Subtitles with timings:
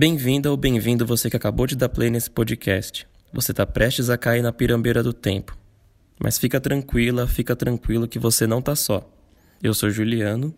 [0.00, 3.06] Bem-vinda ou bem-vindo você que acabou de dar play nesse podcast.
[3.34, 5.54] Você está prestes a cair na pirambeira do tempo.
[6.18, 9.06] Mas fica tranquila, fica tranquilo que você não tá só.
[9.62, 10.54] Eu sou Juliano.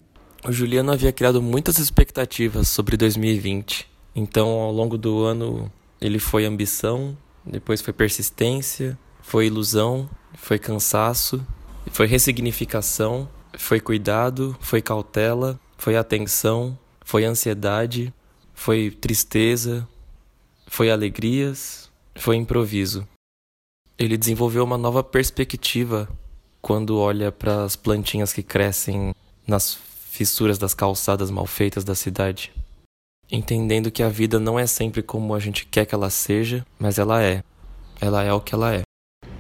[0.47, 3.91] O Juliano havia criado muitas expectativas sobre 2020.
[4.15, 5.69] Então, ao longo do ano,
[6.01, 11.45] ele foi ambição, depois foi persistência, foi ilusão, foi cansaço,
[11.91, 13.29] foi ressignificação,
[13.59, 18.15] foi cuidado, foi cautela, foi atenção, foi ansiedade,
[18.63, 19.89] foi tristeza,
[20.69, 23.05] foi alegrias, foi improviso.
[23.99, 26.09] Ele desenvolveu uma nova perspectiva
[26.61, 29.13] quando olha para as plantinhas que crescem
[29.45, 32.53] nas fissuras das calçadas mal feitas da cidade,
[33.29, 37.01] entendendo que a vida não é sempre como a gente quer que ela seja, mas
[37.01, 37.43] ela é.
[38.01, 38.83] Ela é o que ela é.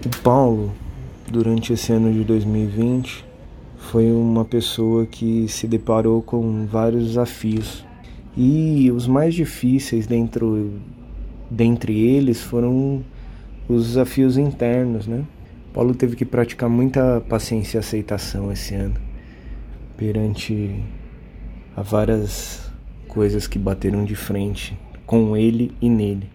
[0.05, 0.75] O Paulo,
[1.29, 3.25] durante esse ano de 2020,
[3.79, 7.85] foi uma pessoa que se deparou com vários desafios
[8.37, 10.73] e os mais difíceis dentro,
[11.51, 13.03] dentre eles foram
[13.69, 15.24] os desafios internos, né?
[15.73, 18.97] Paulo teve que praticar muita paciência e aceitação esse ano
[19.97, 20.83] perante
[21.77, 22.71] a várias
[23.09, 26.29] coisas que bateram de frente com ele e nele.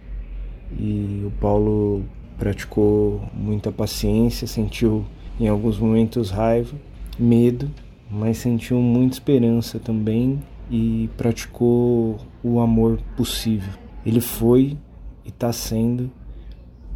[0.80, 2.04] E o Paulo
[2.38, 5.06] praticou muita paciência, sentiu
[5.40, 6.76] em alguns momentos raiva,
[7.18, 7.70] medo,
[8.10, 10.40] mas sentiu muita esperança também
[10.70, 13.74] e praticou o amor possível.
[14.06, 14.78] Ele foi
[15.26, 16.12] e está sendo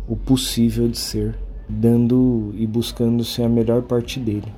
[0.07, 4.51] o possível de ser, dando e buscando ser a melhor parte dele.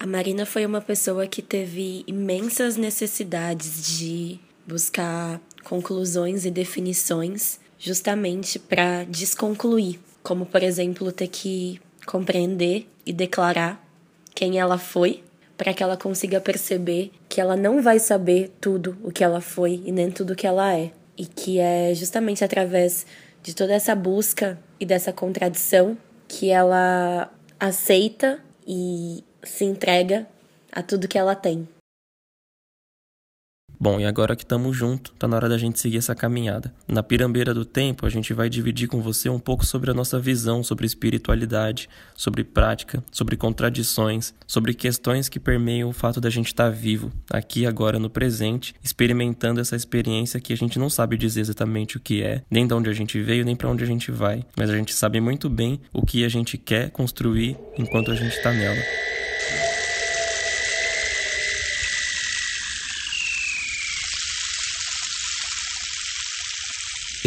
[0.00, 8.58] A Marina foi uma pessoa que teve imensas necessidades de buscar conclusões e definições justamente
[8.58, 13.84] para desconcluir, como por exemplo ter que compreender e declarar
[14.34, 15.22] quem ela foi
[15.58, 19.82] para que ela consiga perceber que ela não vai saber tudo o que ela foi
[19.84, 20.92] e nem tudo o que ela é.
[21.16, 23.04] E que é justamente através
[23.42, 25.98] de toda essa busca e dessa contradição
[26.28, 30.28] que ela aceita e se entrega
[30.70, 31.66] a tudo que ela tem.
[33.80, 36.74] Bom, e agora que estamos juntos, tá na hora da gente seguir essa caminhada.
[36.88, 40.18] Na pirambeira do tempo, a gente vai dividir com você um pouco sobre a nossa
[40.18, 46.48] visão sobre espiritualidade, sobre prática, sobre contradições, sobre questões que permeiam o fato da gente
[46.48, 51.16] estar tá vivo, aqui agora no presente, experimentando essa experiência que a gente não sabe
[51.16, 53.86] dizer exatamente o que é, nem de onde a gente veio, nem para onde a
[53.86, 58.10] gente vai, mas a gente sabe muito bem o que a gente quer construir enquanto
[58.10, 59.07] a gente está nela.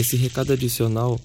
[0.02, 1.20] Esse recado adicional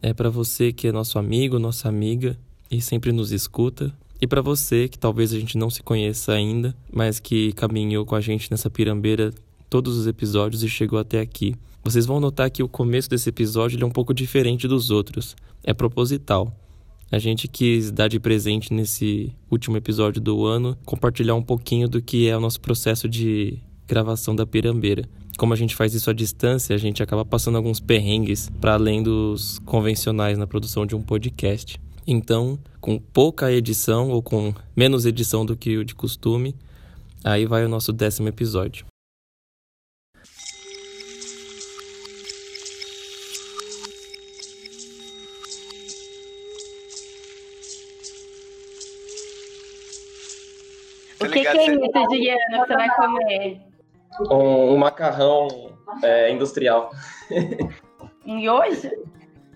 [0.00, 2.38] é para você que é nosso amigo, nossa amiga
[2.70, 3.92] e sempre nos escuta,
[4.22, 8.14] e para você que talvez a gente não se conheça ainda, mas que caminhou com
[8.14, 9.34] a gente nessa pirambeira
[9.68, 11.56] todos os episódios e chegou até aqui.
[11.82, 15.34] Vocês vão notar que o começo desse episódio é um pouco diferente dos outros.
[15.64, 16.56] É proposital.
[17.10, 22.00] A gente quis dar de presente nesse último episódio do ano compartilhar um pouquinho do
[22.00, 23.58] que é o nosso processo de
[23.88, 25.02] gravação da pirambeira
[25.40, 29.02] como a gente faz isso à distância, a gente acaba passando alguns perrengues para além
[29.02, 31.80] dos convencionais na produção de um podcast.
[32.06, 36.54] Então, com pouca edição ou com menos edição do que o de costume,
[37.24, 38.84] aí vai o nosso décimo episódio.
[51.18, 53.69] O que, que é isso, Juliana, que você vai comer?
[54.30, 55.48] Um, um macarrão
[56.02, 56.90] é, industrial.
[58.26, 58.90] Um miojo?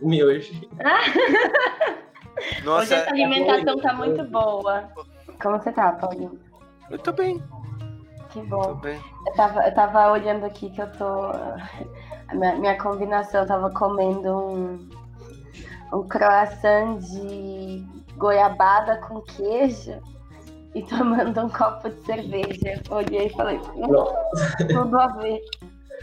[0.01, 0.53] Um miojo.
[2.65, 4.89] Nossa, Hoje essa alimentação tá muito boa.
[5.41, 6.39] Como você tá, Paulinho?
[6.91, 7.43] Eu tô bem.
[8.31, 8.63] Que bom.
[8.63, 9.01] Tô bem.
[9.27, 11.05] Eu tava, eu tava olhando aqui que eu tô.
[12.29, 14.89] A minha, minha combinação, eu tava comendo um,
[15.93, 17.87] um croissant de
[18.17, 20.01] goiabada com queijo
[20.75, 22.83] e tomando um copo de cerveja.
[22.91, 23.61] Olhei e falei,
[24.69, 25.41] tudo a ver.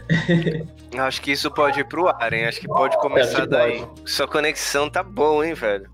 [0.98, 2.46] Acho que isso pode ir pro ar, hein?
[2.46, 3.84] Acho que pode começar daí.
[3.84, 4.10] Pode.
[4.10, 5.88] Sua conexão tá boa, hein, velho?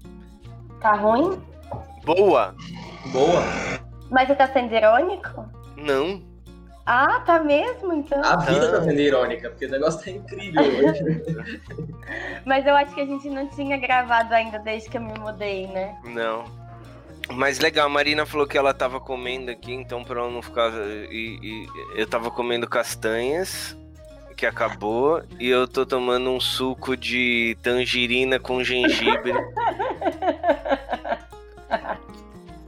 [0.80, 1.40] Tá ruim?
[2.04, 2.54] Boa!
[3.12, 3.42] Boa!
[4.10, 5.44] Mas você tá sendo irônico?
[5.76, 6.22] Não.
[6.86, 8.22] Ah, tá mesmo, então?
[8.24, 11.22] A vida tá sendo irônica, porque o negócio tá incrível hoje.
[12.46, 15.66] Mas eu acho que a gente não tinha gravado ainda desde que eu me mudei,
[15.66, 15.94] né?
[16.04, 16.44] Não.
[17.32, 20.72] Mas legal, a Marina falou que ela tava comendo aqui, então pra ela não ficar.
[21.10, 23.76] E, e, eu tava comendo castanhas,
[24.36, 29.34] que acabou, e eu tô tomando um suco de tangerina com gengibre.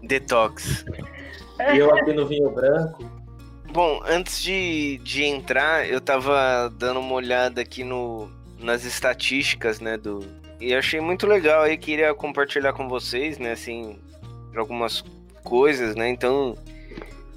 [0.02, 0.84] Detox.
[1.72, 3.04] E eu aqui no vinho branco.
[3.72, 8.28] Bom, antes de, de entrar, eu tava dando uma olhada aqui no,
[8.58, 10.20] nas estatísticas, né, do...
[10.60, 13.96] E achei muito legal aí, queria compartilhar com vocês, né, assim,
[14.58, 15.04] algumas
[15.44, 16.56] coisas, né, então...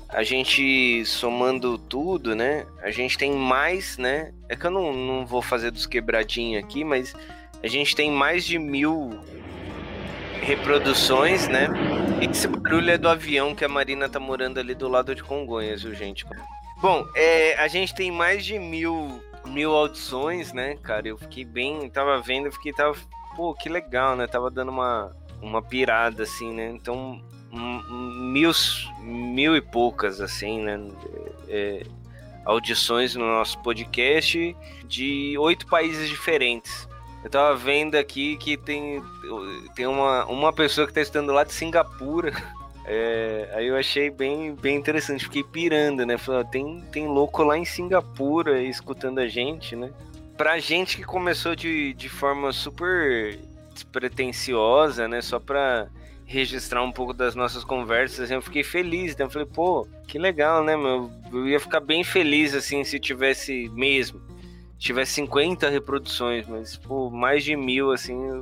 [0.09, 2.67] A gente somando tudo, né?
[2.83, 4.31] A gente tem mais, né?
[4.47, 7.15] É que eu não, não vou fazer dos quebradinhos aqui, mas
[7.63, 9.19] a gente tem mais de mil
[10.43, 11.67] reproduções, né?
[12.21, 15.23] E esse barulho é do avião que a Marina tá morando ali do lado de
[15.23, 16.27] Congonhas, viu, gente?
[16.79, 21.07] Bom, é, a gente tem mais de mil, mil audições, né, cara?
[21.07, 22.95] Eu fiquei bem, tava vendo, fiquei, tava,
[23.35, 24.27] pô, que legal, né?
[24.27, 25.11] Tava dando uma,
[25.43, 26.71] uma pirada, assim, né?
[26.71, 27.21] Então,
[28.31, 28.51] mil,
[29.01, 30.79] mil e poucas, assim, né?
[31.47, 31.83] É,
[32.45, 34.55] audições no nosso podcast
[34.85, 36.87] de oito países diferentes.
[37.23, 39.01] Eu tava vendo aqui que tem,
[39.75, 42.33] tem uma, uma pessoa que tá estudando lá de Singapura.
[42.85, 46.17] É, aí eu achei bem, bem interessante, fiquei pirando, né?
[46.17, 49.89] Falei, tem, tem louco lá em Singapura escutando a gente, né?
[50.35, 53.39] Pra gente que começou de, de forma super
[53.73, 55.21] despretensiosa, né?
[55.21, 55.87] Só pra
[56.25, 59.25] registrar um pouco das nossas conversas, eu fiquei feliz, né?
[59.25, 61.11] Eu falei, pô, que legal, né, meu?
[61.31, 64.21] Eu ia ficar bem feliz, assim, se tivesse mesmo
[64.83, 68.41] tivesse 50 reproduções, mas por mais de mil, assim, eu,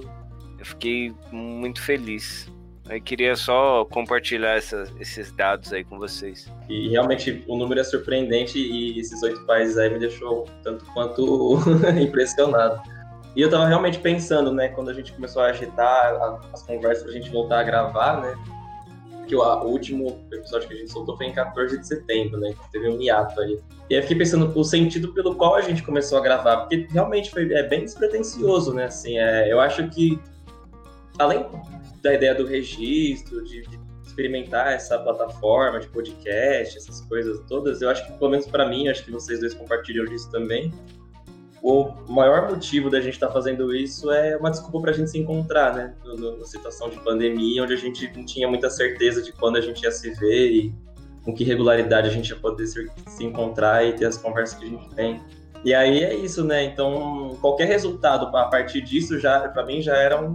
[0.57, 2.51] eu fiquei muito feliz.
[2.89, 6.51] Eu queria só compartilhar essas, esses dados aí com vocês.
[6.68, 11.60] E realmente o número é surpreendente e esses oito países aí me deixou tanto quanto
[12.01, 12.81] impressionado.
[13.36, 17.13] E eu tava realmente pensando, né, quando a gente começou a agitar as conversas pra
[17.13, 18.38] gente voltar a gravar, né,
[19.28, 22.54] que o, o, último episódio que a gente soltou foi em 14 de setembro, né?
[22.69, 23.57] Teve um hiato aí.
[23.89, 26.86] E aí eu fiquei pensando o sentido pelo qual a gente começou a gravar, porque
[26.92, 28.86] realmente foi é bem despretensioso, né?
[28.86, 30.19] Assim, é, eu acho que
[31.18, 31.45] além
[32.01, 37.89] da ideia do registro, de, de experimentar essa plataforma de podcast, essas coisas todas, eu
[37.89, 40.74] acho que pelo menos para mim, acho que vocês dois compartilham disso também
[41.62, 45.12] o maior motivo da gente estar tá fazendo isso é uma desculpa para a gente
[45.12, 45.94] se encontrar, né?
[46.40, 49.84] Na situação de pandemia, onde a gente não tinha muita certeza de quando a gente
[49.84, 50.75] ia se ver e
[51.24, 54.66] com que regularidade a gente ia poder se, se encontrar e ter as conversas que
[54.66, 55.22] a gente tem.
[55.63, 56.63] E aí é isso, né?
[56.63, 60.34] Então, qualquer resultado a partir disso, já para mim, já era um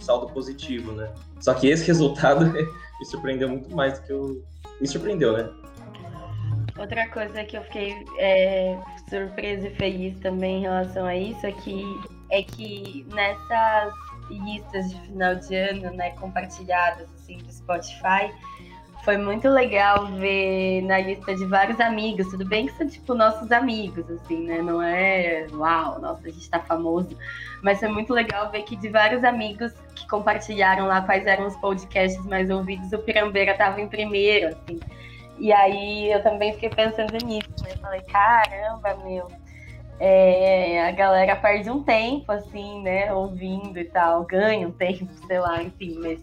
[0.00, 1.12] saldo positivo, né?
[1.38, 4.42] Só que esse resultado me surpreendeu muito mais do que eu...
[4.80, 5.50] Me surpreendeu, né?
[6.78, 8.78] Outra coisa que eu fiquei é,
[9.08, 11.84] surpresa e feliz também em relação a isso é que,
[12.30, 13.92] é que nessas
[14.30, 18.32] listas de final de ano, né, compartilhadas assim do Spotify,
[19.04, 22.28] foi muito legal ver na lista de vários amigos.
[22.28, 24.62] Tudo bem que são tipo nossos amigos, assim, né?
[24.62, 27.16] Não é uau, nossa, a gente tá famoso.
[27.62, 31.56] Mas foi muito legal ver que de vários amigos que compartilharam lá quais eram os
[31.56, 34.78] podcasts mais ouvidos, o Pirambeira tava em primeiro, assim.
[35.42, 37.74] E aí eu também fiquei pensando nisso, né?
[37.80, 39.28] Falei, caramba, meu,
[39.98, 43.12] é, a galera perde um tempo, assim, né?
[43.12, 46.20] Ouvindo e tal, ganha um tempo, sei lá, enfim, mas,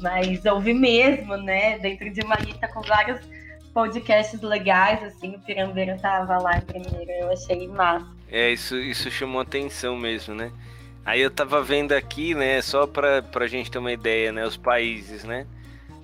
[0.00, 1.78] mas ouve mesmo, né?
[1.78, 3.20] Dentro de uma lista com vários
[3.72, 8.08] podcasts legais, assim, o Pirambeira tava lá em primeiro, eu achei massa.
[8.28, 10.50] É, isso, isso chamou atenção mesmo, né?
[11.04, 14.56] Aí eu tava vendo aqui, né, só pra, pra gente ter uma ideia, né, os
[14.56, 15.46] países, né?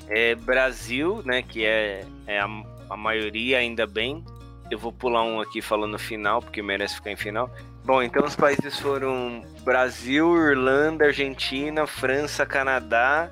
[0.08, 1.42] É Brasil, né?
[1.42, 2.48] Que é, é a,
[2.90, 4.24] a maioria, ainda bem.
[4.70, 7.50] Eu vou pular um aqui falando final, porque merece ficar em final.
[7.84, 13.30] Bom, então os países foram Brasil, Irlanda, Argentina, França, Canadá,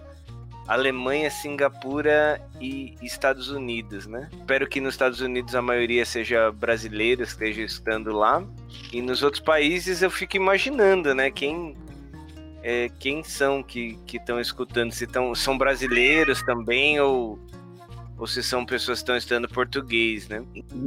[0.67, 4.29] Alemanha, Singapura e Estados Unidos, né?
[4.33, 8.45] Espero que nos Estados Unidos a maioria seja brasileira, esteja estando lá.
[8.93, 11.31] E nos outros países eu fico imaginando, né?
[11.31, 11.77] Quem
[12.63, 17.39] é, quem são que estão escutando, se tão, são brasileiros também ou,
[18.19, 20.45] ou se são pessoas que estão estudando português, né?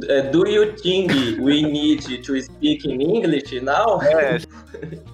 [0.08, 4.00] É, do you think we need to speak in English now?
[4.02, 4.38] É,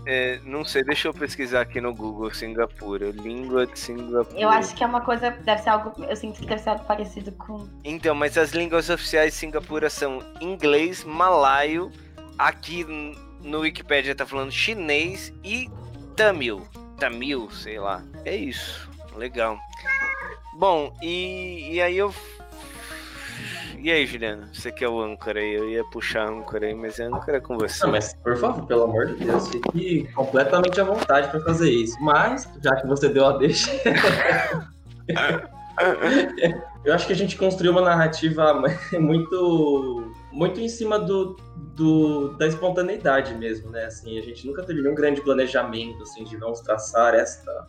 [0.07, 4.39] é, não sei, deixa eu pesquisar aqui no Google Singapura, língua de Singapura.
[4.39, 6.85] Eu acho que é uma coisa, deve ser algo, eu sinto que deve ser algo
[6.85, 7.67] parecido com...
[7.83, 11.91] Então, mas as línguas oficiais de Singapura são inglês, malaio,
[12.39, 12.85] aqui
[13.43, 15.71] no Wikipedia tá falando chinês e
[16.21, 16.61] Tamil.
[16.99, 18.03] Tamil, sei lá.
[18.27, 18.91] É isso.
[19.17, 19.59] Legal.
[20.59, 22.13] Bom, e, e aí eu.
[23.79, 24.47] E aí, Juliano?
[24.53, 25.55] Você que é o âncora aí?
[25.55, 27.83] Eu ia puxar a âncora aí, mas a âncora é com você.
[27.83, 31.97] Não, mas por favor, pelo amor de Deus, fique completamente à vontade para fazer isso.
[32.03, 33.71] Mas, já que você deu a deixa.
[36.85, 38.63] eu acho que a gente construiu uma narrativa
[39.01, 41.37] muito muito em cima do,
[41.77, 43.85] do, da espontaneidade mesmo, né?
[43.85, 47.67] Assim, a gente nunca teve nenhum grande planejamento, assim, de vamos traçar esta...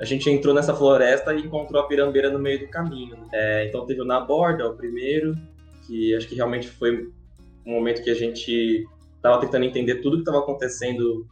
[0.00, 3.16] A gente entrou nessa floresta e encontrou a pirambeira no meio do caminho.
[3.32, 5.34] É, então teve o Na Borda, o primeiro,
[5.86, 7.10] que acho que realmente foi
[7.66, 11.26] um momento que a gente estava tentando entender tudo que estava acontecendo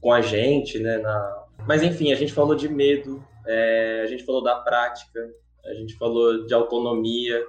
[0.00, 0.98] com a gente, né?
[0.98, 1.44] Na...
[1.66, 5.20] Mas enfim, a gente falou de medo, é, a gente falou da prática,
[5.64, 7.44] a gente falou de autonomia,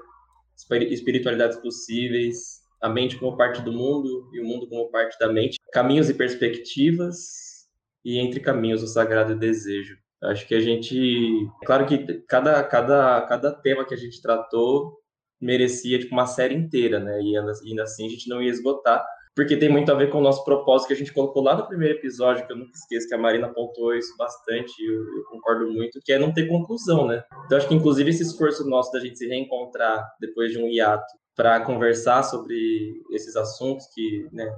[0.92, 5.58] espiritualidades possíveis, a mente como parte do mundo e o mundo como parte da mente,
[5.72, 7.68] caminhos e perspectivas,
[8.04, 9.98] e entre caminhos o sagrado desejo.
[10.24, 14.98] Acho que a gente, claro que cada cada cada tema que a gente tratou
[15.40, 17.22] merecia tipo uma série inteira, né?
[17.22, 20.22] E ainda assim a gente não ia esgotar, porque tem muito a ver com o
[20.22, 23.16] nosso propósito que a gente colocou lá no primeiro episódio, que eu nunca esqueço, que
[23.16, 27.08] a Marina apontou isso bastante, e eu, eu, concordo muito, que é não ter conclusão,
[27.08, 27.24] né?
[27.46, 31.06] Então, acho que, inclusive, esse esforço nosso da gente se reencontrar depois de um hiato
[31.40, 34.54] para conversar sobre esses assuntos que, né,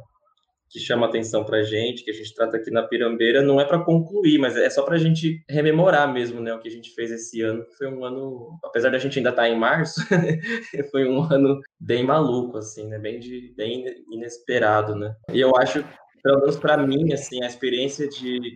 [0.68, 3.66] que chama atenção para a gente, que a gente trata aqui na Pirambeira, não é
[3.66, 6.90] para concluir, mas é só para a gente rememorar mesmo, né, o que a gente
[6.96, 10.02] fez esse ano, foi um ano, apesar da gente ainda estar tá em março,
[10.90, 15.16] foi um ano bem maluco, assim, né, bem, de, bem inesperado, né.
[15.32, 15.86] E eu acho,
[16.24, 18.56] pelo menos para mim, assim, a experiência de, de,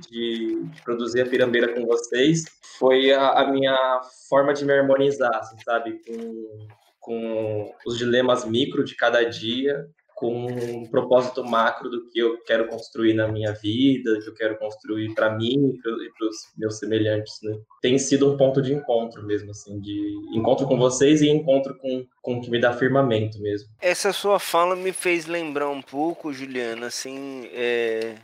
[0.72, 2.44] de, produzir a Pirambeira com vocês
[2.80, 6.68] foi a, a minha forma de me harmonizar, assim, sabe, com,
[7.06, 12.70] com os dilemas micro de cada dia com um propósito macro do que eu quero
[12.70, 17.38] construir na minha vida, que eu quero construir para mim e para os meus semelhantes,
[17.44, 17.60] né?
[17.82, 22.06] Tem sido um ponto de encontro mesmo, assim, de encontro com vocês e encontro com,
[22.22, 23.68] com o que me dá firmamento mesmo.
[23.82, 28.16] Essa sua fala me fez lembrar um pouco, Juliana, assim, é,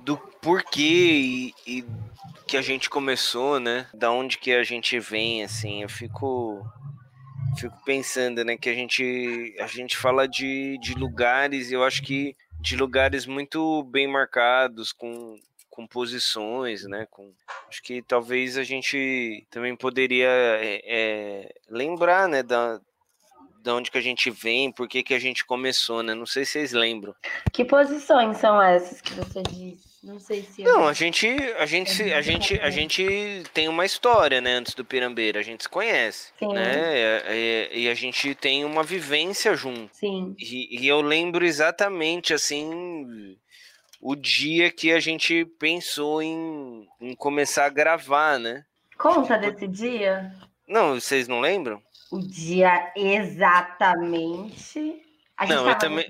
[0.00, 1.84] do porquê e, e
[2.46, 3.86] que a gente começou, né?
[3.92, 6.64] Da onde que a gente vem, assim, eu fico
[7.56, 12.36] fico pensando, né, que a gente a gente fala de, de lugares, eu acho que
[12.60, 15.38] de lugares muito bem marcados com
[15.72, 17.06] com posições, né?
[17.10, 17.32] Com,
[17.66, 22.78] acho que talvez a gente também poderia é, é, lembrar, né, da,
[23.62, 26.14] da onde que a gente vem, por que que a gente começou, né?
[26.14, 27.14] Não sei se vocês lembram.
[27.50, 29.91] Que posições são essas que você disse?
[30.02, 30.64] Não sei se.
[30.64, 31.28] Não, a gente,
[31.58, 35.62] a gente, a gente, a gente tem uma história, né, antes do Pirambeira, a gente
[35.62, 36.52] se conhece, Sim.
[36.52, 37.22] né?
[37.32, 39.94] E, e, a gente tem uma vivência junto.
[39.94, 40.34] Sim.
[40.36, 43.38] E, e eu lembro exatamente assim
[44.00, 48.64] o dia que a gente pensou em, em começar a gravar, né?
[48.98, 50.34] Conta desse dia.
[50.66, 51.80] Não, vocês não lembram?
[52.10, 55.00] O dia exatamente.
[55.36, 56.08] A gente não, eu também.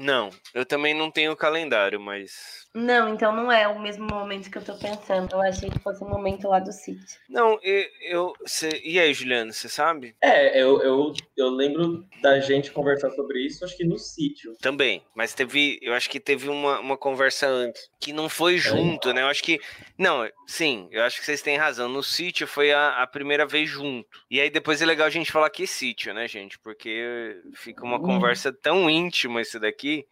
[0.00, 2.66] Não, eu também não tenho calendário, mas.
[2.74, 5.32] Não, então não é o mesmo momento que eu tô pensando.
[5.32, 7.18] Eu achei que fosse o momento lá do sítio.
[7.28, 7.86] Não, eu.
[8.00, 10.16] eu cê, e aí, Juliano, você sabe?
[10.22, 14.56] É, eu, eu, eu lembro da gente conversar sobre isso, acho que no sítio.
[14.62, 15.78] Também, mas teve.
[15.82, 19.12] Eu acho que teve uma, uma conversa antes, que não foi junto, é.
[19.12, 19.22] né?
[19.22, 19.60] Eu acho que.
[19.98, 21.90] Não, sim, eu acho que vocês têm razão.
[21.90, 24.08] No sítio foi a, a primeira vez junto.
[24.30, 26.58] E aí depois é legal a gente falar que sítio, né, gente?
[26.58, 28.02] Porque fica uma hum.
[28.02, 30.06] conversa tão íntima isso daqui aqui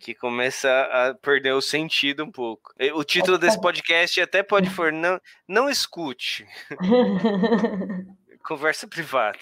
[0.00, 2.72] que começa a perder o sentido um pouco.
[2.94, 6.46] O título desse podcast até pode for não, não escute.
[8.42, 9.40] Conversa privada.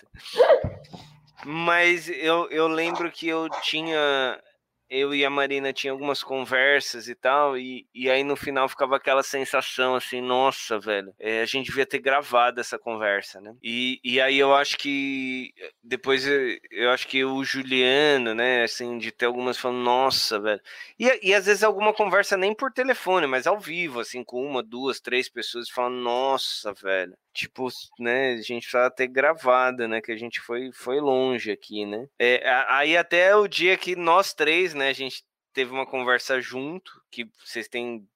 [1.45, 4.41] Mas eu, eu lembro que eu tinha
[4.89, 8.97] eu e a Marina tinha algumas conversas e tal, e, e aí no final ficava
[8.97, 13.55] aquela sensação assim, nossa, velho, é, a gente devia ter gravado essa conversa, né?
[13.63, 15.53] E, e aí eu acho que
[15.83, 20.61] depois eu, eu acho que o Juliano, né, assim, de ter algumas falando, nossa, velho.
[20.99, 24.63] E, e às vezes alguma conversa nem por telefone, mas ao vivo, assim, com uma,
[24.63, 30.11] duas, três pessoas falando, nossa, velho tipo, né, a gente precisava ter gravado, né, que
[30.11, 32.09] a gente foi, foi longe aqui, né.
[32.19, 36.91] É, aí até o dia que nós três, né, a gente teve uma conversa junto,
[37.11, 38.07] que vocês têm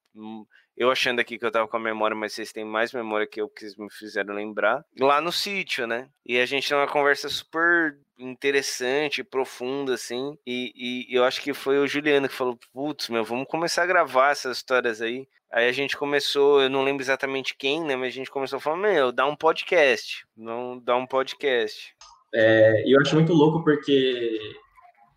[0.81, 3.39] eu achando aqui que eu tava com a memória, mas vocês têm mais memória que
[3.39, 4.83] eu que me fizeram lembrar.
[4.99, 6.09] Lá no sítio, né?
[6.25, 10.39] E a gente tem uma conversa super interessante, profunda, assim.
[10.47, 13.87] E, e eu acho que foi o Juliano que falou: Putz, meu, vamos começar a
[13.87, 15.29] gravar essas histórias aí.
[15.53, 17.95] Aí a gente começou, eu não lembro exatamente quem, né?
[17.95, 20.25] Mas a gente começou a falar: Meu, dá um podcast.
[20.35, 21.95] Não dá um podcast.
[22.35, 24.39] É, e eu acho muito louco porque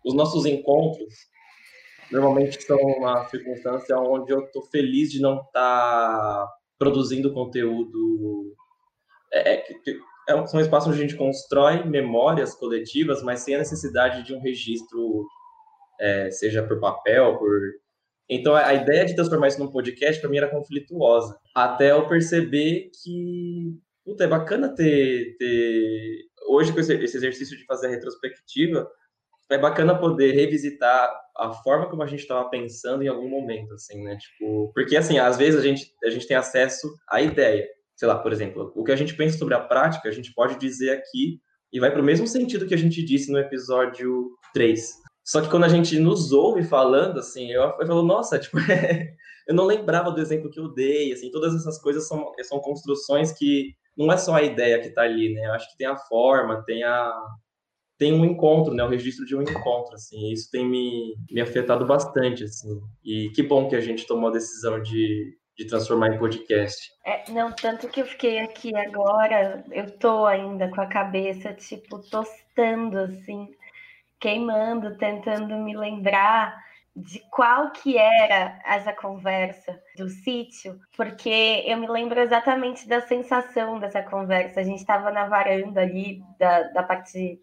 [0.04, 1.14] os nossos encontros
[2.14, 8.54] normalmente são uma circunstância onde eu estou feliz de não estar tá produzindo conteúdo.
[9.32, 9.64] É, é,
[10.28, 14.40] é, são espaços onde a gente constrói memórias coletivas, mas sem a necessidade de um
[14.40, 15.26] registro,
[16.00, 17.60] é, seja por papel, por.
[18.28, 22.90] Então a ideia de transformar isso num podcast para mim era conflituosa, até eu perceber
[23.02, 26.24] que puta, é bacana ter, ter...
[26.48, 28.88] hoje com esse exercício de fazer a retrospectiva
[29.50, 34.02] é bacana poder revisitar a forma como a gente estava pensando em algum momento, assim,
[34.02, 34.16] né?
[34.16, 37.66] Tipo, porque assim, às vezes a gente, a gente tem acesso à ideia.
[37.96, 40.58] Sei lá, por exemplo, o que a gente pensa sobre a prática, a gente pode
[40.58, 41.40] dizer aqui
[41.72, 44.94] e vai para o mesmo sentido que a gente disse no episódio 3.
[45.24, 48.58] Só que quando a gente nos ouve falando, assim, eu, eu falo, nossa, tipo,
[49.48, 53.32] eu não lembrava do exemplo que eu dei, assim, todas essas coisas são, são construções
[53.32, 55.46] que não é só a ideia que está ali, né?
[55.46, 57.12] Eu acho que tem a forma, tem a
[57.98, 58.84] tem um encontro, né?
[58.84, 60.32] O registro de um encontro, assim.
[60.32, 62.80] Isso tem me, me afetado bastante, assim.
[63.04, 66.90] E que bom que a gente tomou a decisão de, de transformar em podcast.
[67.04, 71.98] É, não, tanto que eu fiquei aqui agora, eu tô ainda com a cabeça, tipo,
[72.10, 73.48] tostando, assim,
[74.18, 76.64] queimando, tentando me lembrar
[76.96, 83.80] de qual que era essa conversa do sítio, porque eu me lembro exatamente da sensação
[83.80, 84.60] dessa conversa.
[84.60, 87.40] A gente estava na varanda ali da, da parte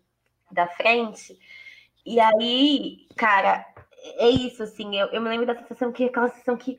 [0.51, 1.37] da frente,
[2.05, 3.65] e aí, cara,
[4.17, 6.77] é isso, assim, eu, eu me lembro da sensação que aquela sensação que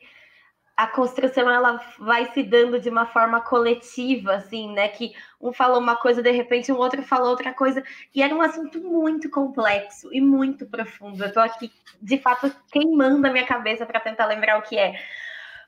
[0.75, 4.87] a construção ela vai se dando de uma forma coletiva, assim, né?
[4.87, 8.41] Que um falou uma coisa, de repente um outro falou outra coisa, e era um
[8.41, 11.23] assunto muito complexo e muito profundo.
[11.23, 14.99] Eu tô aqui, de fato, queimando a minha cabeça para tentar lembrar o que é.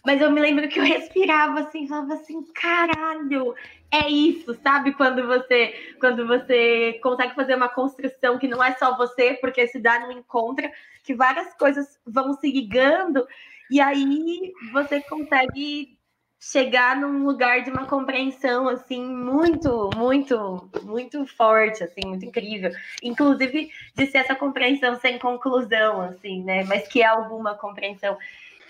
[0.06, 3.56] Mas eu me lembro que eu respirava assim, falava assim, caralho,
[3.92, 4.94] é isso, sabe?
[4.94, 9.80] Quando você, quando você consegue fazer uma construção que não é só você, porque se
[9.80, 10.70] dá no encontro,
[11.04, 13.26] que várias coisas vão se ligando
[13.72, 15.98] e aí você consegue
[16.40, 22.72] chegar num lugar de uma compreensão assim muito, muito, muito forte, assim, muito incrível.
[23.02, 26.64] Inclusive de ser essa compreensão sem conclusão, assim, né?
[26.66, 28.16] Mas que é alguma compreensão.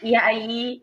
[0.01, 0.81] E aí,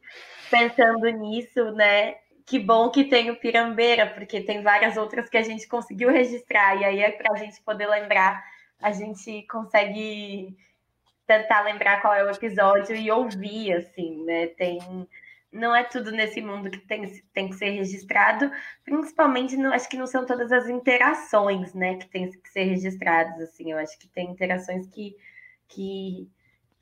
[0.51, 2.17] pensando nisso, né?
[2.45, 6.77] Que bom que tem o Pirambeira, porque tem várias outras que a gente conseguiu registrar,
[6.77, 8.45] e aí é para a gente poder lembrar,
[8.81, 10.57] a gente consegue
[11.27, 14.49] tentar lembrar qual é o episódio e ouvir, assim, né?
[14.49, 14.79] Tem.
[15.53, 18.51] Não é tudo nesse mundo que tem, tem que ser registrado,
[18.85, 23.39] principalmente, não, acho que não são todas as interações, né, que tem que ser registradas,
[23.39, 25.15] assim, eu acho que tem interações que,
[25.69, 26.27] que,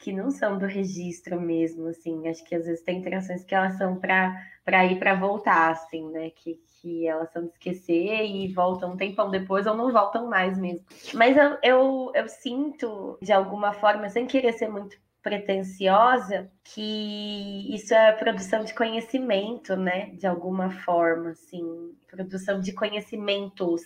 [0.00, 3.76] que não são do registro mesmo, assim, acho que às vezes tem interações que elas
[3.76, 8.92] são para ir para voltar, assim, né, que, que elas são de esquecer e voltam
[8.92, 10.84] um tempão depois ou não voltam mais mesmo.
[11.12, 17.92] Mas eu, eu, eu sinto, de alguma forma, sem querer ser muito pretensiosa, que isso
[17.92, 20.12] é produção de conhecimento, né?
[20.14, 23.82] De alguma forma, assim, produção de conhecimentos,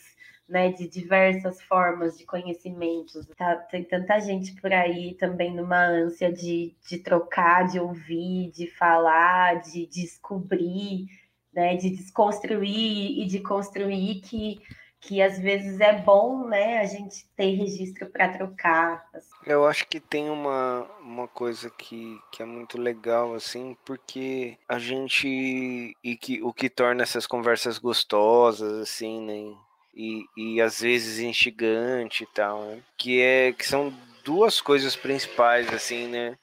[0.49, 0.73] né?
[0.73, 3.27] De diversas formas de conhecimentos.
[3.37, 8.67] Tá, tem tanta gente por aí também numa ânsia de, de trocar, de ouvir, de
[8.67, 11.07] falar, de descobrir
[11.55, 14.61] né, de desconstruir e de construir que
[15.07, 19.07] que às vezes é bom, né, a gente ter registro para trocar.
[19.13, 19.29] Assim.
[19.45, 24.79] Eu acho que tem uma, uma coisa que, que é muito legal, assim, porque a
[24.79, 25.95] gente.
[26.03, 29.55] E que o que torna essas conversas gostosas, assim, né?
[29.97, 32.83] E, e às vezes instigante e tal, né?
[32.97, 33.93] Que, é, que são
[34.25, 36.37] duas coisas principais, assim, né?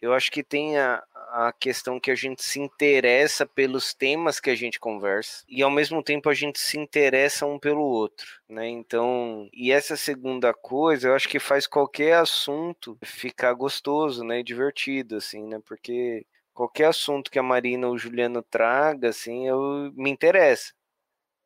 [0.00, 4.48] Eu acho que tem a, a questão que a gente se interessa pelos temas que
[4.48, 8.66] a gente conversa e ao mesmo tempo a gente se interessa um pelo outro, né?
[8.68, 14.44] Então, e essa segunda coisa, eu acho que faz qualquer assunto ficar gostoso, né, e
[14.44, 15.60] divertido assim, né?
[15.66, 20.72] Porque qualquer assunto que a Marina ou o Juliano traga, assim, eu me interessa.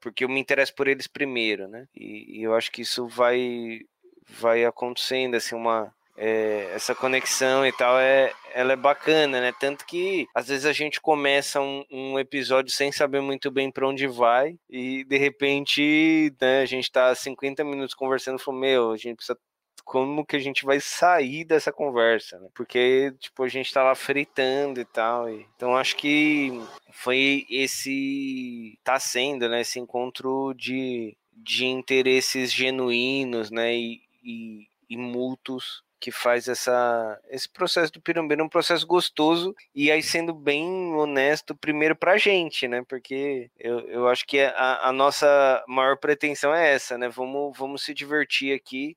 [0.05, 1.89] Porque eu me interesso por eles primeiro, né?
[1.97, 3.81] E, e eu acho que isso vai
[4.29, 9.51] vai acontecendo assim uma é, essa conexão e tal é ela é bacana, né?
[9.59, 13.89] Tanto que às vezes a gente começa um, um episódio sem saber muito bem para
[13.89, 18.93] onde vai e de repente né, a gente tá 50 minutos conversando e falou, meu,
[18.93, 19.39] a gente precisa
[19.85, 22.49] como que a gente vai sair dessa conversa, né?
[22.55, 25.29] Porque, tipo, a gente tava fritando e tal.
[25.29, 25.47] E...
[25.55, 26.51] Então, acho que
[26.91, 28.79] foi esse...
[28.83, 29.61] Tá sendo, né?
[29.61, 33.75] Esse encontro de, de interesses genuínos, né?
[33.75, 39.91] E, e, e mútuos que faz essa, esse processo do pirambeiro um processo gostoso e
[39.91, 42.83] aí sendo bem honesto primeiro pra gente, né?
[42.87, 47.09] Porque eu, eu acho que a, a nossa maior pretensão é essa, né?
[47.09, 48.95] Vamos, vamos se divertir aqui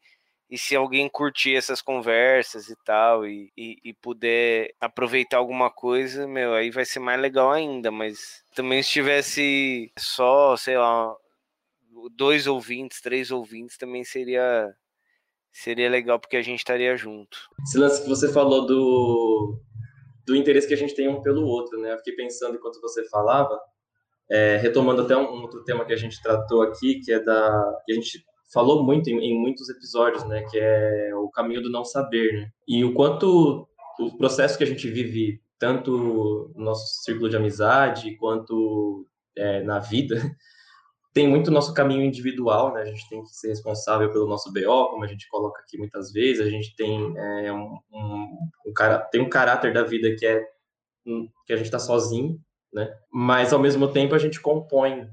[0.49, 6.25] e se alguém curtir essas conversas e tal e, e, e, puder aproveitar alguma coisa,
[6.25, 11.13] meu, aí vai ser mais legal ainda, mas também se tivesse só, sei lá,
[12.15, 14.73] dois ouvintes, três ouvintes, também seria
[15.51, 17.37] seria legal porque a gente estaria junto.
[17.63, 19.59] Esse lance que você falou do,
[20.25, 21.93] do interesse que a gente tem um pelo outro, né?
[21.93, 23.59] Eu fiquei pensando enquanto você falava,
[24.29, 27.81] é, retomando até um, um, outro tema que a gente tratou aqui, que é da.
[27.85, 30.43] que a gente falou muito em, em, muitos episódios, né?
[30.49, 32.51] Que é o caminho do não saber, né?
[32.67, 33.67] E o quanto
[33.99, 39.79] o processo que a gente vive, tanto no nosso círculo de amizade quanto é, na
[39.79, 40.15] vida,
[41.13, 42.81] tem muito nosso caminho individual, né?
[42.81, 46.11] A gente tem que ser responsável pelo nosso BO, como a gente coloca aqui muitas
[46.11, 46.45] vezes.
[46.45, 48.73] A gente tem é, um, um, um
[49.11, 50.45] tem um caráter da vida que é
[51.45, 52.39] que a gente está sozinho,
[52.73, 52.93] né?
[53.11, 55.09] Mas ao mesmo tempo a gente compõe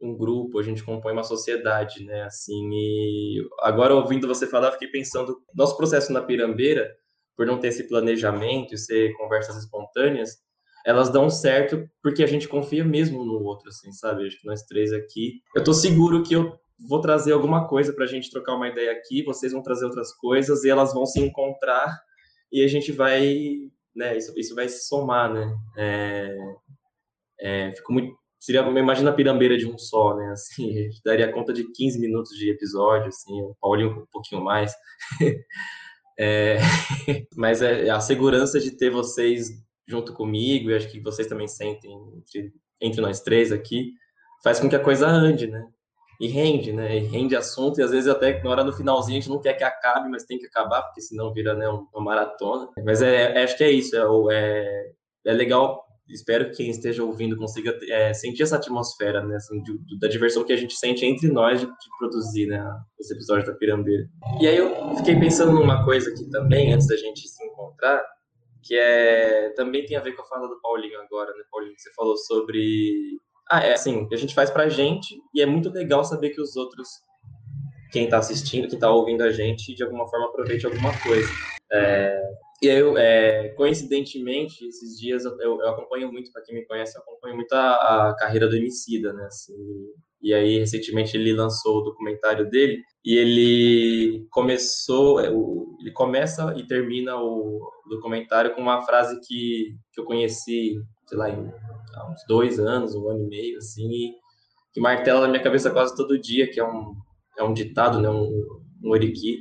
[0.00, 2.22] um grupo, a gente compõe uma sociedade, né?
[2.22, 6.96] Assim, e agora ouvindo você falar, fiquei pensando, nosso processo na Pirambeira,
[7.36, 10.38] por não ter esse planejamento e ser conversas espontâneas,
[10.84, 14.26] elas dão certo porque a gente confia mesmo no outro, assim, sabe?
[14.26, 15.40] Acho que nós três aqui.
[15.54, 16.58] Eu tô seguro que eu
[16.88, 20.64] vou trazer alguma coisa pra gente trocar uma ideia aqui, vocês vão trazer outras coisas
[20.64, 21.96] e elas vão se encontrar
[22.50, 23.34] e a gente vai,
[23.94, 24.16] né?
[24.16, 25.54] Isso, isso vai se somar, né?
[25.76, 26.36] É,
[27.40, 28.16] é, fico muito.
[28.40, 30.30] Seria, imagina a pirambeira de um só, né?
[30.30, 34.72] Assim, daria conta de 15 minutos de episódio, assim, o Paulinho um pouquinho mais.
[36.18, 36.58] é,
[37.36, 39.50] mas é a segurança de ter vocês
[39.86, 43.92] junto comigo, e acho que vocês também sentem entre, entre nós três aqui,
[44.44, 45.66] faz com que a coisa ande, né?
[46.20, 46.96] E rende, né?
[46.96, 49.54] E rende assunto, e às vezes até na hora no finalzinho a gente não quer
[49.54, 52.68] que acabe, mas tem que acabar, porque senão vira né, uma maratona.
[52.84, 54.90] Mas é, é, acho que é isso, é, é,
[55.26, 59.98] é legal espero que quem esteja ouvindo consiga é, sentir essa atmosfera, né, assim, de,
[59.98, 62.64] da diversão que a gente sente entre nós de, de, produzir, né,
[62.98, 64.08] os episódios da Pirambeira.
[64.40, 68.02] E aí eu fiquei pensando numa coisa aqui também, antes da gente se encontrar,
[68.62, 71.92] que é também tem a ver com a fala do Paulinho agora, né, Paulinho, você
[71.94, 73.18] falou sobre
[73.50, 76.54] ah, é assim, a gente faz pra gente e é muito legal saber que os
[76.54, 76.88] outros
[77.90, 81.28] quem está assistindo, quem está ouvindo a gente, de alguma forma aproveite alguma coisa.
[81.72, 82.22] É,
[82.60, 87.02] e eu, é, coincidentemente, esses dias eu, eu, acompanho muito, para quem me conhece, eu
[87.02, 89.26] acompanho muito a, a carreira do Emicida, né?
[89.26, 89.54] Assim,
[90.20, 96.66] e aí, recentemente, ele lançou o documentário dele e ele começou, é, ele começa e
[96.66, 100.74] termina o documentário com uma frase que, que eu conheci,
[101.06, 101.48] sei lá, em,
[101.94, 104.12] há uns dois anos, um ano e meio, assim,
[104.72, 106.92] que martela na minha cabeça quase todo dia, que é um,
[107.38, 108.44] é um ditado, né, um,
[108.82, 109.38] um oriki,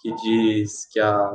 [0.00, 1.30] que diz que a,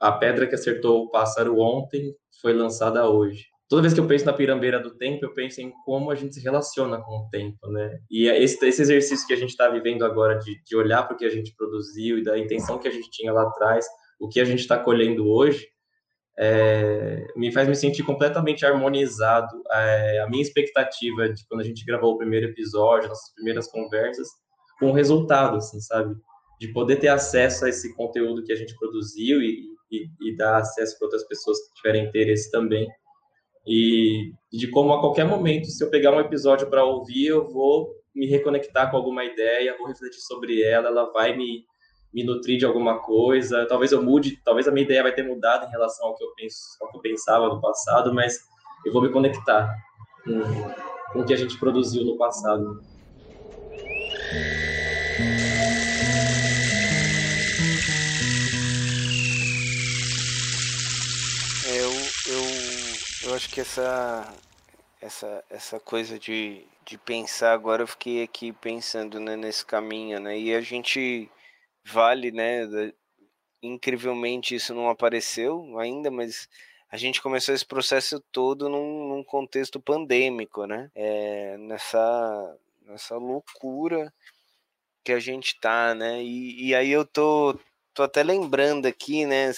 [0.00, 4.24] a pedra que acertou o pássaro ontem foi lançada hoje toda vez que eu penso
[4.24, 7.70] na pirambeira do tempo, eu penso em como a gente se relaciona com o tempo,
[7.70, 7.98] né?
[8.10, 11.14] E é esse, esse exercício que a gente está vivendo agora de, de olhar para
[11.14, 13.86] o que a gente produziu e da intenção que a gente tinha lá atrás,
[14.18, 15.68] o que a gente está colhendo hoje,
[16.40, 19.62] é, me faz me sentir completamente harmonizado.
[19.70, 24.28] É, a minha expectativa de quando a gente gravou o primeiro episódio, nossas primeiras conversas,
[24.78, 26.14] com o resultado, assim, sabe?
[26.60, 30.58] De poder ter acesso a esse conteúdo que a gente produziu e, e, e dar
[30.58, 32.88] acesso para outras pessoas que tiverem interesse também
[33.68, 37.94] e, de como a qualquer momento, se eu pegar um episódio para ouvir, eu vou
[38.14, 41.66] me reconectar com alguma ideia, vou refletir sobre ela, ela vai me,
[42.12, 43.66] me nutrir de alguma coisa.
[43.66, 46.32] Talvez eu mude, talvez a minha ideia vai ter mudado em relação ao que eu,
[46.34, 48.38] penso, ao que eu pensava no passado, mas
[48.86, 49.70] eu vou me conectar
[50.24, 52.80] com, com o que a gente produziu no passado.
[63.38, 64.34] Acho que essa
[65.00, 70.36] essa essa coisa de, de pensar agora eu fiquei aqui pensando né, nesse caminho, né?
[70.36, 71.30] E a gente
[71.84, 72.66] vale, né?
[73.62, 76.48] Incrivelmente isso não apareceu ainda, mas
[76.90, 80.90] a gente começou esse processo todo num, num contexto pandêmico, né?
[80.96, 84.12] É, nessa nessa loucura
[85.04, 86.20] que a gente tá, né?
[86.24, 87.56] E, e aí eu tô
[87.94, 89.52] tô até lembrando aqui, né?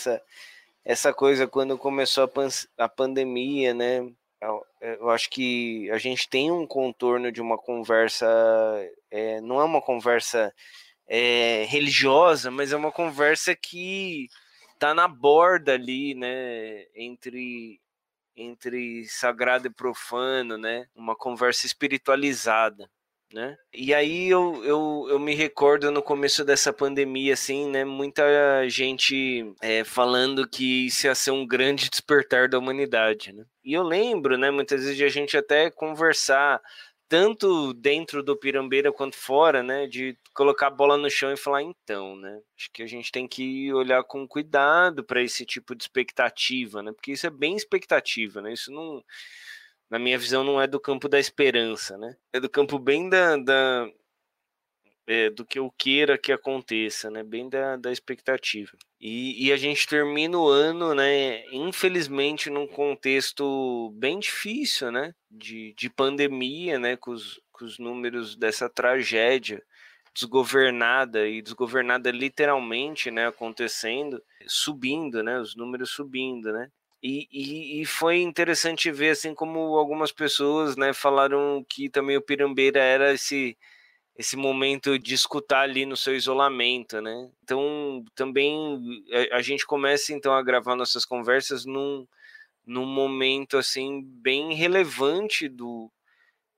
[0.85, 4.11] Essa coisa quando começou a, pan a pandemia, né?
[4.81, 8.27] Eu acho que a gente tem um contorno de uma conversa,
[9.11, 10.55] é, não é uma conversa
[11.07, 14.29] é, religiosa, mas é uma conversa que
[14.79, 16.87] tá na borda ali, né?
[16.95, 17.81] Entre
[18.37, 20.89] entre sagrado e profano, né?
[20.95, 22.91] Uma conversa espiritualizada
[23.33, 23.57] né?
[23.73, 27.85] E aí eu, eu, eu me recordo no começo dessa pandemia, assim, né?
[27.85, 28.23] Muita
[28.69, 33.45] gente é, falando que isso ia ser um grande despertar da humanidade, né?
[33.65, 34.51] E eu lembro, né?
[34.51, 36.61] Muitas vezes de a gente até conversar
[37.11, 41.61] tanto dentro do Pirambeira quanto fora, né, de colocar a bola no chão e falar
[41.61, 42.41] então, né?
[42.57, 46.93] Acho que a gente tem que olhar com cuidado para esse tipo de expectativa, né?
[46.93, 48.53] Porque isso é bem expectativa, né?
[48.53, 49.03] Isso não
[49.91, 52.17] na minha visão, não é do campo da esperança, né?
[52.33, 53.91] É do campo bem da, da
[55.07, 57.25] é, do que eu queira que aconteça, né?
[57.25, 58.71] Bem da, da expectativa.
[59.01, 61.45] E, e, a gente termina o ano, né?
[61.53, 65.13] Infelizmente, num contexto bem difícil, né?
[65.29, 66.97] De, de pandemia, né?
[66.97, 69.61] Com os, com os números dessa tragédia
[70.15, 73.27] desgovernada e desgovernada literalmente, né?
[73.27, 75.41] Acontecendo, subindo, né?
[75.41, 76.71] Os números subindo, né?
[77.03, 82.23] E, e, e, foi interessante ver assim como algumas pessoas né, falaram que também o
[82.23, 83.57] Pirambeira era esse
[84.21, 87.31] esse momento de escutar ali no seu isolamento, né?
[87.43, 88.55] Então também
[89.33, 92.07] a, a gente começa então a gravar nossas conversas num,
[92.67, 95.91] num momento assim bem relevante do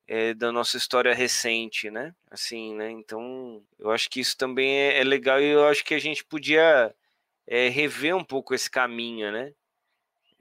[0.08, 2.14] é, da nossa história recente, né?
[2.30, 2.90] Assim, né?
[2.90, 6.24] Então eu acho que isso também é, é legal e eu acho que a gente
[6.24, 6.94] podia
[7.46, 9.52] é, rever um pouco esse caminho, né?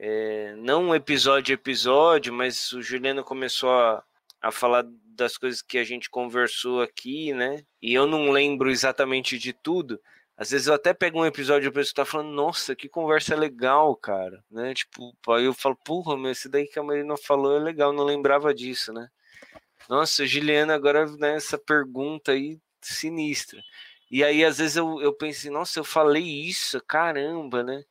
[0.04, 4.02] É, não episódio a episódio, mas o Juliano começou a,
[4.40, 4.84] a falar
[5.14, 7.64] das coisas que a gente conversou aqui, né?
[7.80, 10.00] E eu não lembro exatamente de tudo.
[10.36, 13.36] Às vezes eu até pego um episódio e a pessoa tá falando, nossa, que conversa
[13.36, 14.74] legal, cara, né?
[14.74, 18.02] Tipo, aí eu falo, porra, meu, esse daí que a Marina falou é legal, não
[18.02, 19.08] lembrava disso, né?
[19.88, 23.62] Nossa, Juliana, agora né, essa pergunta aí sinistra.
[24.10, 27.84] E aí, às vezes, eu, eu penso, nossa, eu falei isso, caramba, né?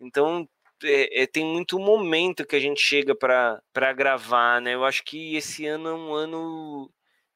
[0.00, 0.48] Então,
[0.84, 4.74] é, é, tem muito momento que a gente chega para gravar, né?
[4.74, 6.90] Eu acho que esse ano é um ano